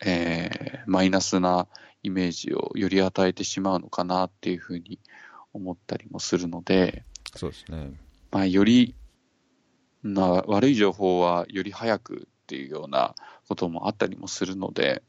[0.01, 1.67] えー、マイナスな
[2.03, 4.99] イメージをより与えてしまうのかなっていうふうに
[5.53, 7.03] 思ったりもするので、
[7.35, 7.91] そうですね。
[8.31, 8.95] まあ、より、
[10.01, 13.15] な悪い情報はより早くっていうような
[13.49, 15.03] こともあったりもするので、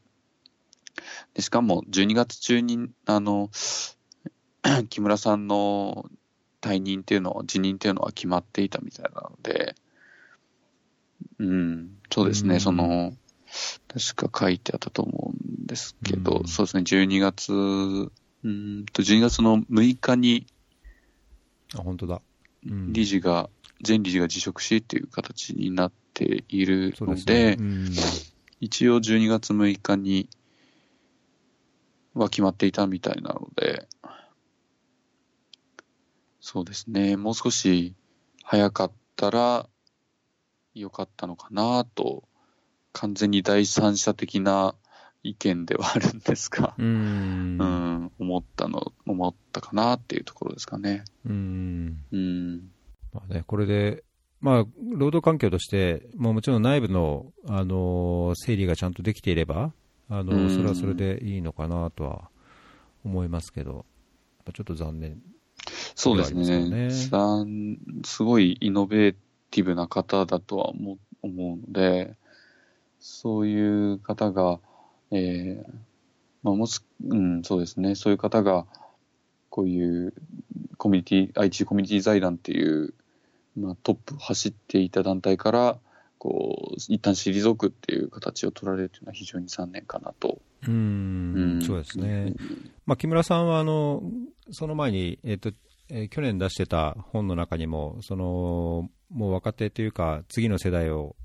[1.33, 3.49] でしかも12月中に、あの、
[4.89, 6.09] 木村さんの
[6.61, 9.75] 退任っていうのは、辞任っていうのは決まっていたみたいなので、
[11.39, 13.13] うん、そうですね、その、
[13.87, 20.45] 確か書いてあったと思うんですけど、うん、そうですね、12月、うんと、12月の6日に、
[21.75, 22.21] あ、本当だ。
[22.65, 23.49] うん、理事が、
[23.85, 27.57] 前理事が辞職しっていう形になっているので、でね。
[27.59, 27.89] うん、
[28.59, 30.29] 一応12月6日に
[32.13, 33.87] は決まっていたみたいなので、
[36.39, 37.95] そうですね、もう少し
[38.43, 39.69] 早かったら
[40.73, 42.23] よかったのかなと
[42.93, 44.75] 完全に第三者的な
[45.23, 51.03] 意見ではあるんですが、うん、うん、思ったの、思ったかなっていうところですかね。
[51.25, 52.03] うん。
[52.11, 52.71] うん。
[53.13, 54.03] まあね、これで、
[54.39, 59.71] まあ、労働環境として、ももちろん内部の、あの、整理がちゃんとできていれば、
[60.11, 62.29] あの、それはそれでいいのかなとは
[63.05, 63.85] 思いますけど、
[64.53, 65.21] ちょっと残念、
[65.95, 66.89] そうですね。
[68.03, 69.15] すごいイノベー
[69.51, 72.15] ティブな方だとは思うので、
[72.99, 74.59] そういう方が、
[75.11, 75.73] えー、
[76.43, 78.65] まあ、もし、うん、そうですね、そういう方が、
[79.49, 80.13] こういう
[80.77, 82.93] コミュニティ、IT コミュニティ財団っていう、
[83.57, 85.77] まあ、トップ走っていた団体から、
[86.21, 90.39] こう、一旦退くっていう形を取られるというのは非常に残念かなと。
[90.67, 92.35] うん、うん、そうですね。
[92.85, 94.03] まあ、木村さんは、あの、
[94.51, 95.51] その前に、えっ、ー、と、
[95.89, 101.15] えー、去年出してた本の中にも、その、もう若手というか、次の世代を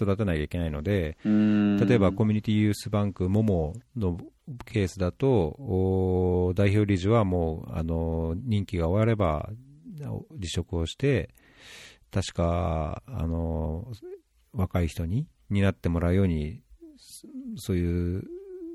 [0.00, 4.18] 育てなきゃいけないので、例えばコミュニティユースバンクモモの
[4.64, 9.48] ケースだと、代表理事はもうあの任期が終われば
[10.40, 11.30] 辞職をして、
[12.10, 13.86] 確かあの
[14.52, 16.62] 若い人に担ってもらうように、
[17.56, 18.24] そういう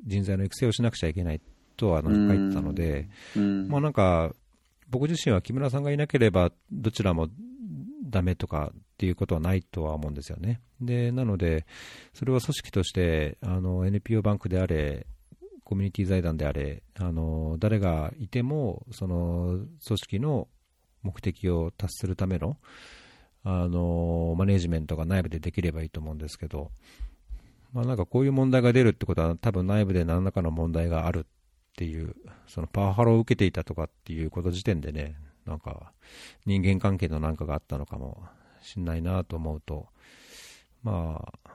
[0.05, 1.41] 人材の育成をしなくちゃいけない
[1.77, 3.09] とあの書いてたので、
[3.67, 4.33] まあ、なんか、
[4.89, 7.27] 僕自身は木村さんがいなければ、どちらも
[8.03, 10.61] ダメとかっていうことはないとは思うんですよね。
[10.79, 11.65] で、なので、
[12.13, 15.07] それは組織として、あの、NPO バンクであれ、
[15.63, 20.47] コミュニティ財団であれ、あの、誰がいても、その、組織の
[21.01, 22.57] 目的を達するための、
[23.45, 26.71] あの、マネジメントが内部でできればいいと思うんですけど、
[27.73, 31.23] まあなんかこういう問題が出るってことは、多分内部で何らかの問題があるっ
[31.77, 32.15] ていう、
[32.47, 35.15] そのパワハラを受けていたとかっていうこと時点でね、
[35.45, 35.91] なんか
[36.45, 38.23] 人間関係のなんかがあったのかも
[38.61, 39.87] しんないなと思うと、
[40.83, 41.49] まあ、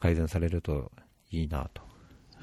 [0.00, 0.90] 改善されると
[1.30, 1.82] いいなと。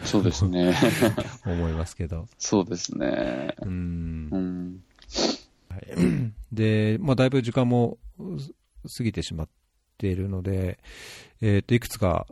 [0.04, 0.74] そうですね。
[1.46, 2.28] 思いますけど。
[2.38, 3.56] そうですね。
[3.62, 4.30] うん。
[4.32, 4.84] うん、
[5.78, 7.98] はい、で、まあ、だいぶ時間も
[8.98, 9.50] 過ぎてしまっ
[9.98, 10.80] ているので、
[11.42, 12.26] えっ、ー、と、いくつか、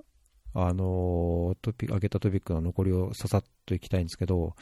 [0.58, 4.56] あのトピ、挙げたトピックの残りをささっといきたいんですけど、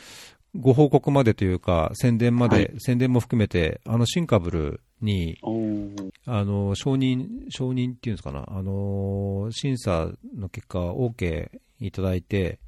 [0.56, 5.40] ご報告までというか、宣伝まで、はい、宣伝も含めて、あの、シンカブルに、
[6.26, 12.60] あの、承認、承認っていうんですかな、あの、審査の結果、OK いただいて、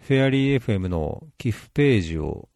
[0.00, 2.48] フェアリー FM の寄付ページを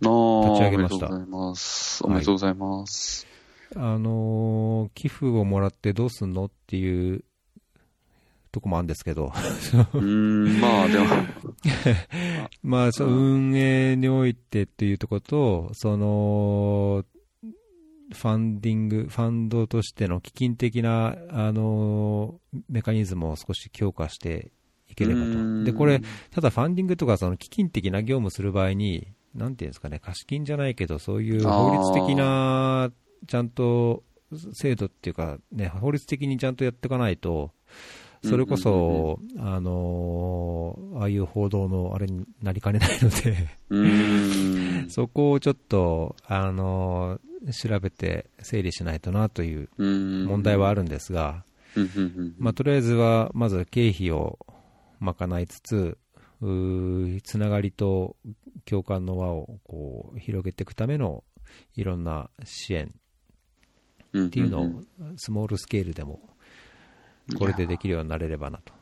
[0.00, 1.06] 立ち上げました。
[1.06, 2.04] おめでとうございます。
[2.04, 3.26] おめでとうございます。
[3.74, 7.24] はい、あの、寄付をもらってどうすんのっていう
[8.56, 9.32] とこもあるんですけど。
[9.92, 11.06] うん、まあでも
[12.62, 17.04] まあ、そ運営においてっていうところと、その、
[18.14, 24.52] ファンディング、ファンドとしての基金的な、あの、メカニズムを少し強化して
[24.88, 25.26] いければと。
[25.26, 32.90] うんで、これ、ただファンディングとかその基金的な業務する場合に、なんていうんですかね、貸金じゃないけど、そういう法律的な、
[33.26, 34.02] ちゃんと
[34.54, 37.52] 制度っていうか、ね、法律的にちゃんとやっていかないと、
[38.22, 43.48] それこそ、あのーああいう報道のあれになりかねないので。
[44.88, 51.44] そこをちょっと、あのー調べて整理しないとなという問問題はあるんですが、
[51.76, 51.82] うん。
[51.82, 51.90] うん。
[51.90, 52.34] うん。
[52.38, 54.38] まあ、とりあえずは、まず経費を
[54.98, 55.98] 賄いつつ、
[56.40, 58.16] つながりと
[58.64, 61.24] 共感の輪をこう広げていくための
[61.74, 62.94] いろんな支援
[64.12, 64.82] うんっていうのを
[65.16, 66.20] スモールスケールでも、
[67.38, 68.72] これでできるようになれればなと。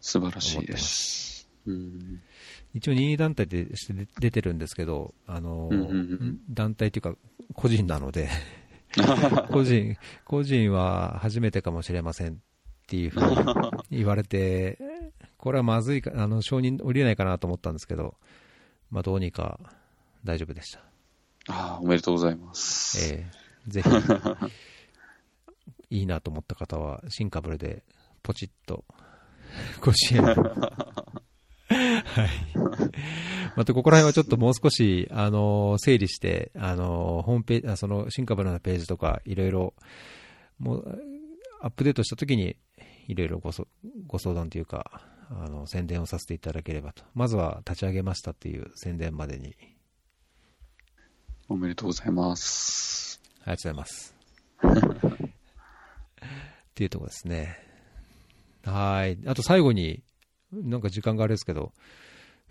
[0.00, 1.48] 素晴らしいです。
[1.66, 2.20] うん
[2.74, 7.16] 一応任意団体でして出出てるんですけど、あのうんうんうん団体というか、
[7.54, 8.28] 個人なので、
[9.50, 12.36] 個人、個人は初めてかもしれませんっ
[12.86, 14.78] ていうふうに言われて、
[15.44, 18.14] これはまずいか、あの、承認降りないかなと思ったんですけど、
[18.90, 19.60] まあ、どうにか
[20.24, 20.80] 大丈夫でした。
[21.48, 23.12] ああ、おめでとうございます。
[23.12, 23.26] え
[23.68, 23.88] えぜひ、
[26.00, 27.84] いいなと思った方は、新カブルで
[28.22, 28.86] ポチッと
[29.82, 30.24] ご支援を。
[30.32, 32.30] はい。
[33.54, 39.74] また、ここら辺はちょっともう少し、あの、整理して、あの、ホームページ、あその、新カブルのページとか、いろいろ、
[40.58, 41.02] もう、
[41.60, 42.56] アップデートしたときに、
[43.08, 43.68] いろいろごそ
[44.06, 45.02] ご相談というか、
[45.40, 47.04] あの、宣伝をさせていただければと。
[47.14, 49.56] まずは、立ち上げましたっていう宣伝までに、
[51.48, 53.20] おめでとうございます。
[53.42, 54.14] ありがとうございます。
[56.24, 57.58] っていうところですね。
[58.62, 59.18] はい。
[59.26, 60.02] あと最後に、
[60.52, 61.72] なんか時間があれですけど、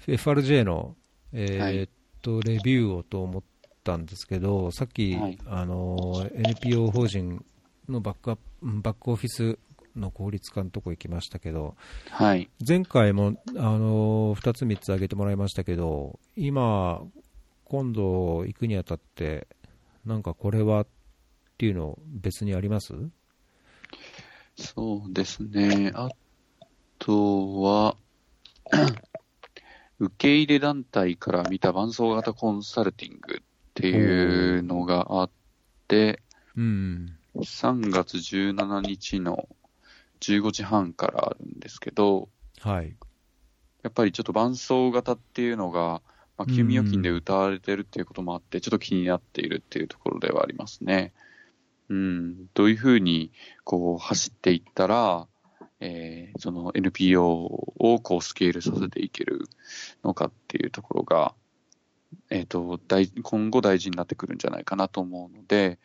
[0.05, 0.95] FRJ の、
[1.31, 1.89] えーっ
[2.21, 3.43] と、レビューをと思っ
[3.83, 7.43] たんですけど、さっき、はいあの、NPO 法人
[7.89, 9.57] のバックアップ、うんバックオフィス
[9.95, 11.75] の効率化のとこ行きましたけど、
[12.09, 12.49] はい。
[12.65, 17.01] 前回も、あの、2つ3つ挙げてもらいましたけど、今、
[17.65, 19.47] 今度行くにあたって、
[20.05, 20.87] なんかこれはっ
[21.57, 22.93] ていうの別にあります？
[24.55, 25.91] そうですね。
[25.95, 26.09] あ
[26.99, 27.95] とは、
[29.99, 33.41] 受け入れ団体から見た伴走型コンサルティングっ
[33.73, 35.29] ていうのがあっ
[35.87, 36.21] て、
[36.55, 37.17] うん。
[37.35, 39.47] 3月17日の
[40.23, 42.29] 15時半からあるんですけど、
[42.61, 42.95] はい。
[43.83, 46.01] やっぱりちょっと伴走型っていうのが、
[46.37, 51.13] まあ、休眠預金で歌われてるっていうこともあって、ちょっと気になっているっていうところではありますね。
[51.89, 53.31] うん、どういうふうに
[53.65, 55.27] こう走っていったら、
[55.79, 59.41] えーその NPO をこうスケールさせていける
[60.03, 61.35] のかっていうところが、
[62.29, 65.79] えっ、と、大今後大事になってくるんじゃないかなと思うので、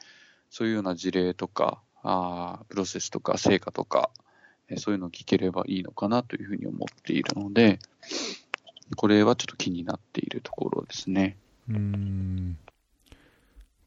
[0.51, 4.28] そういうような事例とか、あープロセスとか成果とか、えー
[4.77, 7.79] そういうのを聞ければいいのかなというふうに思っているので、
[8.97, 11.37] これはちょっと気になっているところですね。
[11.69, 12.59] うん。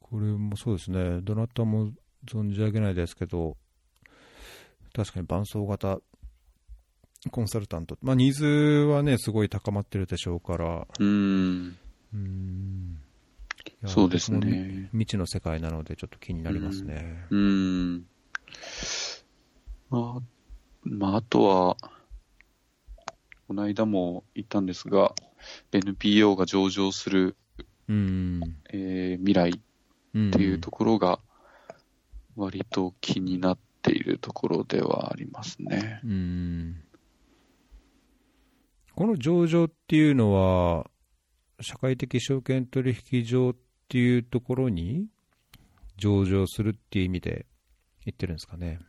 [0.02, 1.22] これもそうですね。
[1.22, 1.92] どなたも
[2.26, 3.58] 存じ上げないですけど、
[4.94, 6.00] 確かに伴走型
[7.30, 7.98] コンサルタント。
[8.02, 8.46] まあ、ニーズ
[8.88, 11.78] はね、すごい高まってるでしょうから、うん、
[12.14, 12.98] うん。
[13.86, 14.32] そうです。
[14.32, 14.90] ね。
[14.92, 17.26] 未知の世界なので、ちょっと気になりますね。
[17.30, 18.06] うん。
[19.90, 20.22] まあ、
[20.84, 21.78] まあ、あとは、
[23.48, 25.14] この間も言ったんですが、
[25.72, 27.36] NPO が上場する、
[27.88, 28.42] うん。
[28.72, 29.62] えー未来
[30.14, 31.20] うんっていうところが、
[32.36, 36.00] 割と気になっているところではありますね。
[36.04, 36.84] うん。
[38.96, 40.90] この上場っていうのは、
[41.62, 43.56] 社会的証券取引所っ
[43.88, 45.08] ていうところに
[45.98, 47.46] 上場するっていう意味で
[48.06, 48.80] 言ってるんですかね。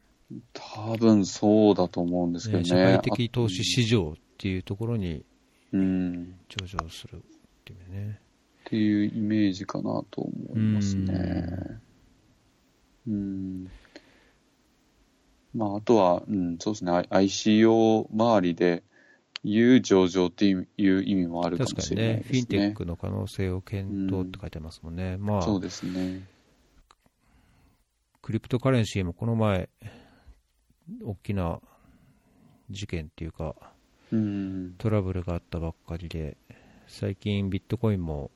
[0.53, 2.65] 多分そうだと思うんですけどね。
[2.65, 5.25] ね社会的投資市場っていうところに
[5.73, 6.35] うん。
[6.49, 7.21] 上場するっ
[7.65, 8.21] ていうね。
[8.65, 11.81] っていうイメージかなと思いますね。
[13.09, 13.71] うん。
[15.55, 16.93] まあ、あとは、うん、そうですね。
[16.93, 18.83] I- ICO 周りで
[19.45, 22.33] いう上場っていう意味もあるかも確かにしれないね、ですね。
[22.33, 25.17] フィンテックの可能性を検討って書いてますもんね。
[25.19, 26.27] まあ、そうですね。
[28.23, 29.69] クリプトカレンシーもこの前、
[31.02, 31.60] 大きな
[32.70, 33.55] 事件っていうか、
[34.10, 34.74] うん。
[34.78, 36.36] トラブルがあったばっかりで、
[36.86, 38.31] 最近ビットコインも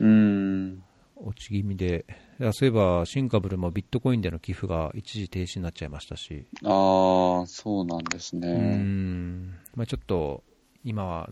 [0.00, 0.82] うん。
[1.16, 2.06] 落ち気味で、
[2.52, 8.48] そういえば、シンカブルもビットコインでの寄付が一時停止になっちゃいましたし、ああ、そうなんですね。
[8.78, 10.42] ん、まあ、ちょっと
[10.82, 11.28] 今は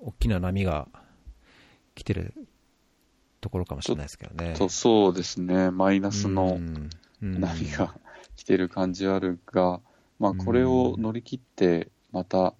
[0.00, 0.88] 大きな波が
[1.94, 2.34] 来てる
[3.40, 4.54] ところかもしれないですけどね。
[4.54, 5.70] とそうですね。
[5.70, 6.58] マイナスの
[7.20, 7.94] 波が
[8.40, 9.80] 来てる感じはあるが、
[10.18, 12.54] まあ、これを乗り切って、また、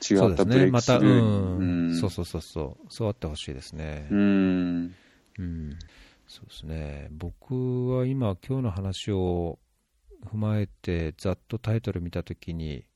[0.00, 0.70] 違ったブレイすね。
[0.70, 2.86] また、うん、うんそうそうそうそう。
[2.88, 4.08] そうあってほしいですね。
[4.10, 4.94] うん。
[5.38, 5.78] うん。
[6.26, 7.08] そうですね。
[7.10, 9.58] 僕は今、今日の話を
[10.24, 12.86] 踏まえて、ざっとタイトル見たときに、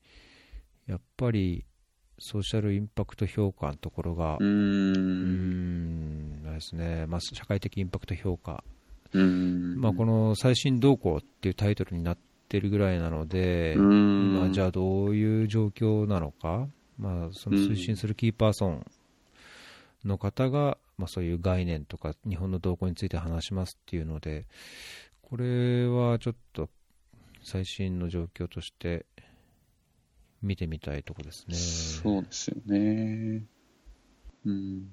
[0.87, 1.67] やっぱり、
[2.17, 4.43] ソーシャルインパクト評価のところが、う。
[4.43, 7.05] うんん、あれですね。
[7.05, 8.63] まあ、社会的インパクト評価。
[9.13, 9.79] うん。
[9.79, 12.17] まあ、この最新動向っていうタイトルになっ
[12.49, 14.37] てるぐらいなので、うん。
[14.37, 16.67] 今じゃあどういう状況なのか、
[16.97, 18.85] まあ、その推進するキーパーソン
[20.05, 24.47] の方が、まあ、そういう概念とか日本の動向について話しますっていうので、
[25.21, 26.69] これはちょっと
[27.43, 29.05] 最新の状況として
[30.41, 31.55] 見てみたいとこですね。
[31.55, 33.43] そうですよね。
[34.45, 34.91] うん。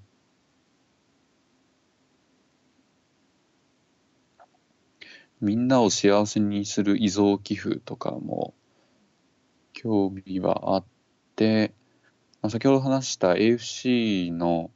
[5.45, 8.55] みんなを幸せにする遺贈寄付とかも
[9.75, 10.85] 興味はあっ
[11.37, 11.75] て、
[12.41, 14.71] まあ、先ほど話した AFC の、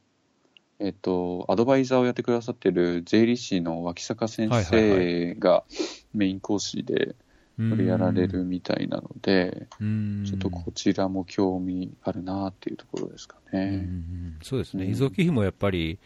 [0.78, 5.64] えっと、アドバイザーをやってくださってる税理士の脇坂先生が
[6.12, 7.16] メイン講師で
[7.56, 14.90] これやられるみたいなので、うん、ちょっとこちらも興味あるなっていうところですかうんうんそうですね、うん。
[14.90, 15.98] 遺贈寄付もやっぱり、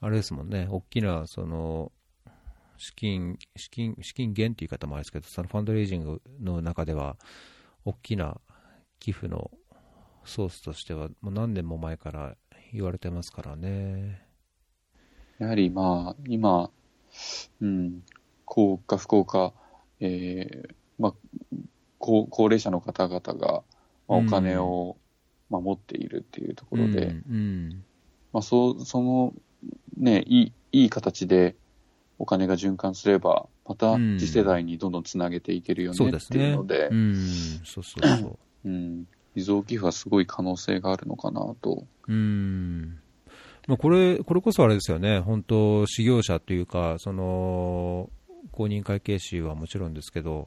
[0.00, 1.90] あれですもんね、大きなその
[2.82, 7.16] 資金資金資金源っていう言い方もあれですけど、そのファンドレイジングの中では、
[7.84, 8.40] 大きな
[8.98, 9.52] 寄付の
[10.24, 12.36] ソースとしては、もう何年も前から
[12.72, 14.26] 言われてますからね。
[15.38, 16.70] やはりまあ、今、
[17.60, 18.02] うん、
[18.46, 19.52] 幸か不幸か、
[20.00, 21.14] えーまあ、
[22.00, 23.62] 高高齢者の方々が、
[24.08, 24.96] まあ、お金を、
[25.50, 27.84] まあ、持っているっていうところで、うんうん
[28.32, 29.34] まあ、そうその、
[29.96, 31.54] ね、いいいい形で
[32.22, 36.56] お金が循環すれば、またうん次世代にどんどんつなげていけるよそうねっていう。
[36.56, 37.16] ので、うん、
[37.64, 38.38] そうそうそう。
[38.64, 41.84] うん、遺贈寄付はすごい可能性があるのかなと。
[42.06, 43.00] うん
[43.66, 48.08] まあ、これこれこそあれですよね、本当、事業者というか、その
[48.52, 50.46] 公認会計士はもちろんですけど、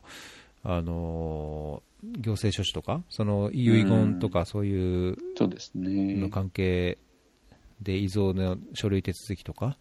[0.63, 6.29] あの行政書士とか、その遺言とか、そういうそうですねの。
[6.29, 6.99] 関係
[7.81, 9.73] で遺贈の書類手続きとかうん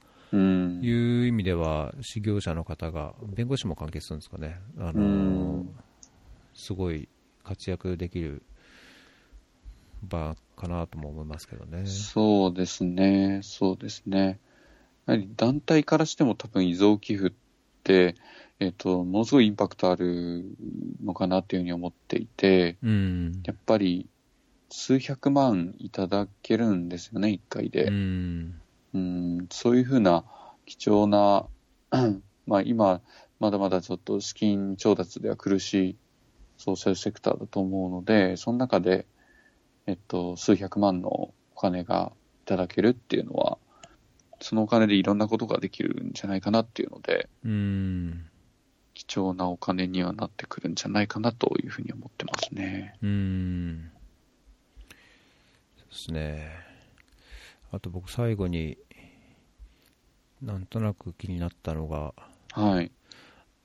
[0.82, 1.23] い。
[1.23, 5.74] う意味では、事業者の方が、弁護士も関係するんですかね、あうのん
[6.55, 7.09] すごい
[7.43, 8.43] 活躍できる
[10.02, 11.86] 場かなとも思いますけどね。
[11.86, 14.39] そうですね、そうですね。
[15.06, 17.32] やはり団体からしても多分遺贈寄付っ
[17.82, 18.15] て、
[18.61, 20.44] えっ、と、ものすごいインパクトある
[21.02, 24.09] のかなっていうふうに思っていて、うんやっぱり
[24.70, 27.90] 数百万いただけるんですよね、一回うで。
[27.90, 28.61] ん
[28.95, 30.25] うん、そういうふうな
[30.65, 31.47] 貴重な、
[32.47, 33.01] まあ今、
[33.41, 35.97] まだまだちょっと資金調達では苦しい
[36.57, 39.07] ソーシャルセクターだと思うので、その中で、
[39.87, 42.12] えっと、数百万のお金が
[42.45, 43.59] いただけるっていうのは、
[44.41, 48.27] そのお金でいろんなことができるんじゃないかなっていうので、うん
[48.95, 52.95] 貴重なお金にはなってくるんじゃないかなというふうに思ってますね。
[53.03, 53.91] うん
[55.77, 56.51] そうですね。
[57.73, 58.79] あと僕最後に
[60.45, 62.12] なんとなく気になったのが
[62.53, 62.93] はい。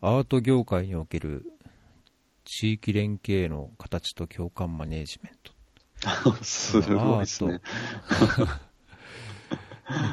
[0.02, 1.46] アート業界における
[2.46, 5.52] 地域連携の形と共感マネージメント
[6.44, 7.60] すごいですね。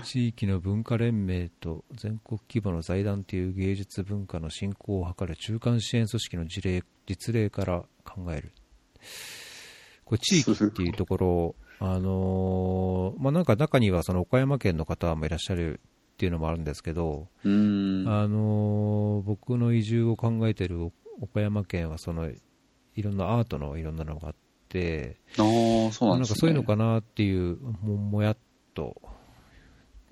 [0.04, 8.52] 地域の文化連盟と全国規模の財団という芸術文化の振興を図る中間支援組織の事例実例から考える
[10.04, 15.80] これ地域っていうところあのーまあ、なんか中にはその岡山県の方もいらっしゃる
[16.16, 17.28] っていうのもあるんですけど。
[17.44, 17.48] あ
[18.26, 20.90] のー僕の移住を考えている
[21.20, 22.30] 岡山県はその
[22.94, 24.34] いろんなアートのいろんなのがあっ
[24.70, 26.20] て、ああ、そうなんね。
[26.20, 28.36] なんかそういうのかなっていう、ももやっ
[28.72, 29.00] と、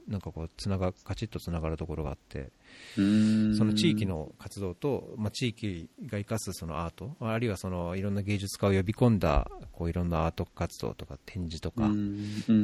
[0.06, 2.52] なんかこうつなが、カチッとつながるところがあって、
[2.94, 11.90] その地域の活動と、まあ、地域が生かすそのアート、あるいはそのいろんな芸術家を呼び込んだこういろんなアート活動とか展示とか、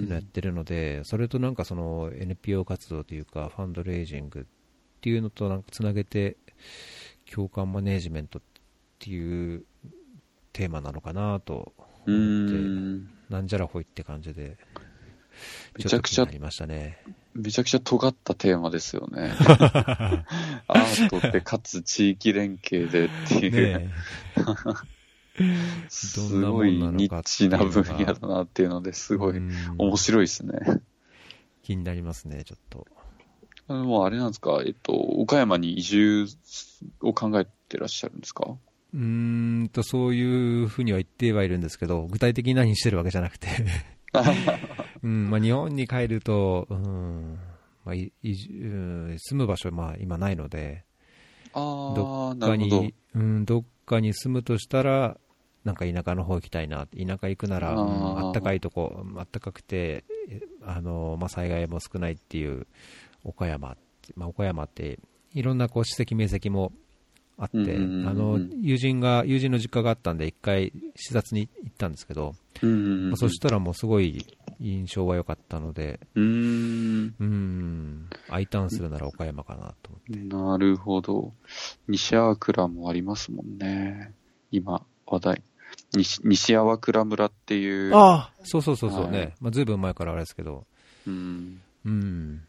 [0.08, 4.44] やってるので、それとなんかその NPO 活動というか、ファンドレイジングっ
[5.00, 6.36] ていうのとなんかつなげて、
[7.32, 8.42] 共感マネージメントっ
[8.98, 9.64] ていう
[10.52, 11.72] テーマなのかなと
[12.06, 13.08] う思って、ん。
[13.28, 14.56] なんじゃらほいって感じで、
[15.78, 16.98] めちゃくちゃっと気になりましたね。
[17.34, 19.32] めちゃくちゃ尖ったテーマですよね。
[20.66, 23.90] アートってかつ地域連携でっていう、ね
[25.88, 30.58] すごいニッチな分野だなっていうのですごいうん面白いですね。
[31.62, 32.86] 気になりますね、ちょっと。
[33.68, 36.26] もうあれなんですか、えっと、岡山に移住
[37.00, 38.56] を考えてらっしゃるんですか？
[38.92, 43.46] うーんと、そういうふうには言ってはいるんですけど、具体的に何してるわけじゃなくて
[45.02, 47.38] うんまあ、日本に帰ると、うん
[47.84, 50.84] まあ、い移住住む場所、まあ、今ないので、
[51.52, 55.16] あどっかに。、うん、どっかに住むとしたら、
[55.64, 62.66] なんか田舎の方行きたいな、田舎行くなら、うんあったかいとこ、あったかくて、えあのまあ、災害も少ないっていう
[63.24, 63.76] 岡山、
[64.14, 64.98] まあ、岡山って、
[65.32, 66.72] いろんなこう史跡、名跡も
[67.42, 72.34] あって、あの友人が友人の実家があったんで、一回視察に行ったんですけど、
[73.16, 74.26] そしたらもうすごい
[74.60, 77.14] 印象は良かったので、うーん。
[77.18, 80.36] うん、ーンするなら岡山かなと思って。
[80.36, 81.32] なるほど。
[81.88, 84.12] 西粟倉もありますもんね。
[84.52, 85.42] 今、話題。
[85.94, 87.94] 西西粟倉村っていう。
[87.94, 90.66] ああそうそうそうそうはいね、まあ、ずいぶん前からあれですけど、
[91.06, 91.62] うん。
[91.86, 92.42] うん、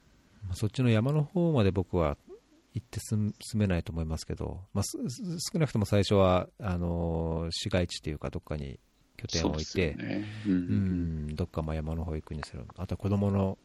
[0.45, 2.17] まあそっちの山の方まで僕は
[2.73, 8.79] 行って住住めないと思いますけど、まあ、少なくとも最初はあのー市街地というか、どっかに
[9.17, 10.03] 拠点を置いて、そ
[10.47, 11.27] うん。
[11.31, 13.57] ん、どっかまあ山の方行くにする、あとは子供の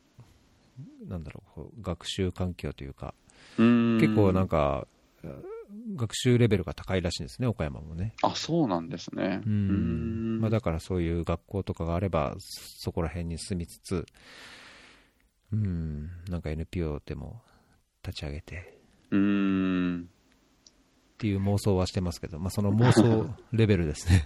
[1.08, 3.14] なんだろう学習環境というか、
[3.58, 3.98] うん。
[3.98, 4.86] 結構なんか、
[5.96, 8.12] 学習レベルが高いらしいんですね、岡山もね。
[8.22, 9.40] あ、そうなんですね。
[9.44, 10.38] ううん。
[10.38, 14.06] んまあ、だからそういう学校とかがあれば、そこら辺に住みつつ、
[15.52, 17.40] うん、なんか NPO でも
[18.02, 18.75] 立ち上げて
[19.10, 20.08] うん。
[21.14, 24.24] っていう妄想はしてますけど、まあ、その妄想レベルですね。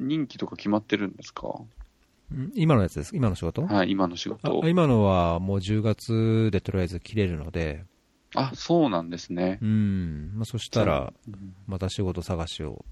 [0.00, 1.48] 任期とか決まってるんですか？
[2.32, 3.66] うん今のやつです、今の仕事？
[3.66, 4.68] はい、今の仕事あ。
[4.68, 7.84] 今のはもう10月でとりあえず切れるので、
[8.34, 9.58] あ、そうなんですね。
[9.60, 12.84] うんまあ、そしたらうんまた仕事探しを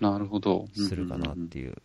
[0.00, 0.66] なるほど。
[0.74, 1.76] するかなっていう、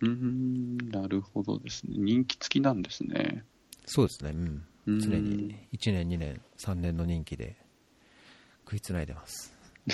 [0.00, 0.78] うん。
[0.90, 1.94] なるほどですね。
[1.98, 3.44] 人気付きなんですね。
[3.84, 7.56] そうですね、うん、うん常に1年、2年、3年の任期で
[8.64, 9.54] 食いつないでます。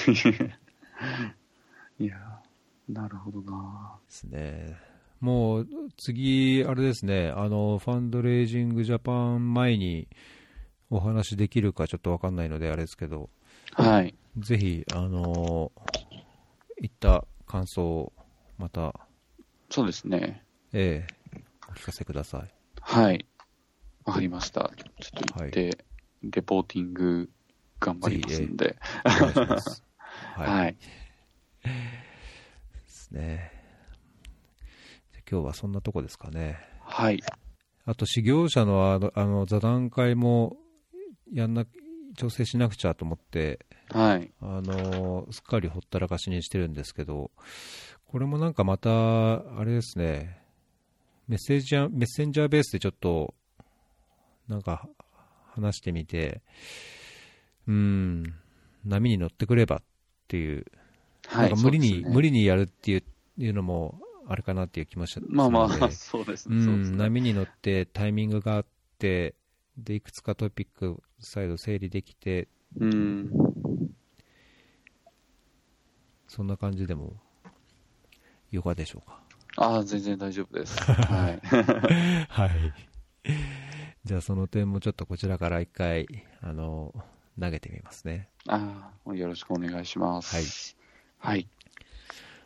[1.98, 2.40] いや、
[2.88, 3.98] なるほどな。
[4.06, 4.76] ですね。
[5.20, 10.08] もう次、あれですね、あのファンドレイジングジャパン前に
[10.90, 13.30] お話できるかちょっと分かんないので、あれですけど、
[13.72, 14.14] はい。
[14.38, 15.72] ぜひ、あの
[16.80, 18.12] 言った感想を
[18.58, 18.94] また、
[19.70, 20.42] そうですね。
[20.72, 21.14] ええ
[21.68, 22.50] お聞かせください。
[22.80, 23.26] はい。
[24.06, 24.70] わかりました。
[25.00, 25.76] ちょっと行って、
[26.22, 27.28] レポーティング
[27.80, 28.76] 頑張りますんで。
[29.04, 29.08] い。
[30.40, 30.48] はい。
[30.48, 30.76] はい。
[31.64, 31.70] で
[32.86, 33.52] すね。
[35.28, 36.56] 今日はそんなとこですかね。
[36.80, 37.20] はい。
[37.84, 40.56] あと、修行者のあのあの座談会も
[41.32, 41.66] やんな、
[42.16, 44.30] 調整しなくちゃと思って、はい。
[44.40, 47.32] あのすっかりほったらかしにしてるんですけど、
[48.06, 50.40] これもなんかまた、あれですね、
[51.26, 53.34] メッセージメッセンジャーベースでちょっと、
[54.48, 54.89] なんか
[55.55, 56.43] 話してみて、
[57.66, 58.23] うん、
[58.85, 59.82] 波に乗ってくればっ
[60.28, 60.66] ていう、
[61.27, 61.51] はい。
[61.51, 63.02] なんか無理に、ね無理にやるっていう
[63.39, 66.64] いうのもあれかなっていう気もしまあまあ、そうですね。
[66.64, 66.97] そうん、ね。
[66.97, 68.66] 波に乗ってタイミングがあっ
[68.98, 69.35] て、
[69.77, 72.48] でいくつかトピック再度整理できて、
[72.78, 73.31] うん。
[76.28, 77.14] そんな感じでも、
[78.51, 79.20] ヨガでしょうか。
[79.56, 80.78] ああ、全然大丈夫です。
[80.85, 81.40] はい。
[82.28, 82.51] はい。
[84.06, 86.06] じゃあその点もちょっとこちらから一回、
[86.40, 86.94] あの、
[87.40, 88.28] 投げてみますね。
[88.46, 90.76] ああ、よろしくお願いします。
[91.18, 91.48] はい。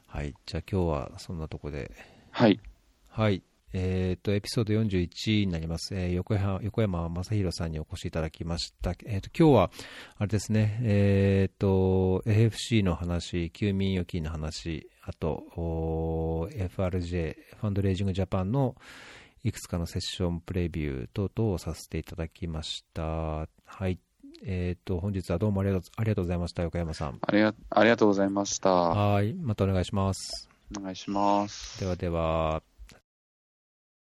[0.06, 0.34] はい。
[0.46, 1.92] じゃあ今日はそんなとこで。
[2.30, 2.58] はい。
[3.10, 3.42] はい。
[3.74, 5.94] えっ、と、エピソード41になります。
[5.94, 8.94] えー横山、横山正弘さんにお越しいただきました。
[9.04, 9.70] えっ、と、今日は、
[10.16, 15.44] あれですね、えっ、と、AFC の話、休眠預金の話、あと、
[16.54, 18.76] FRJ、ファンドレイジングジャパンの
[19.42, 23.02] いくつかのセッションプレビュー等々をさせていただきました。
[23.02, 23.98] はい。
[24.44, 27.18] えっ、と、本日はどうもありがとうありがとうございました、横山さん。
[27.20, 28.70] ありが、ありがとうございました。
[28.70, 29.34] はい。
[29.34, 30.48] またお願いします。
[30.78, 31.80] お願いします。
[31.80, 32.62] ではでは。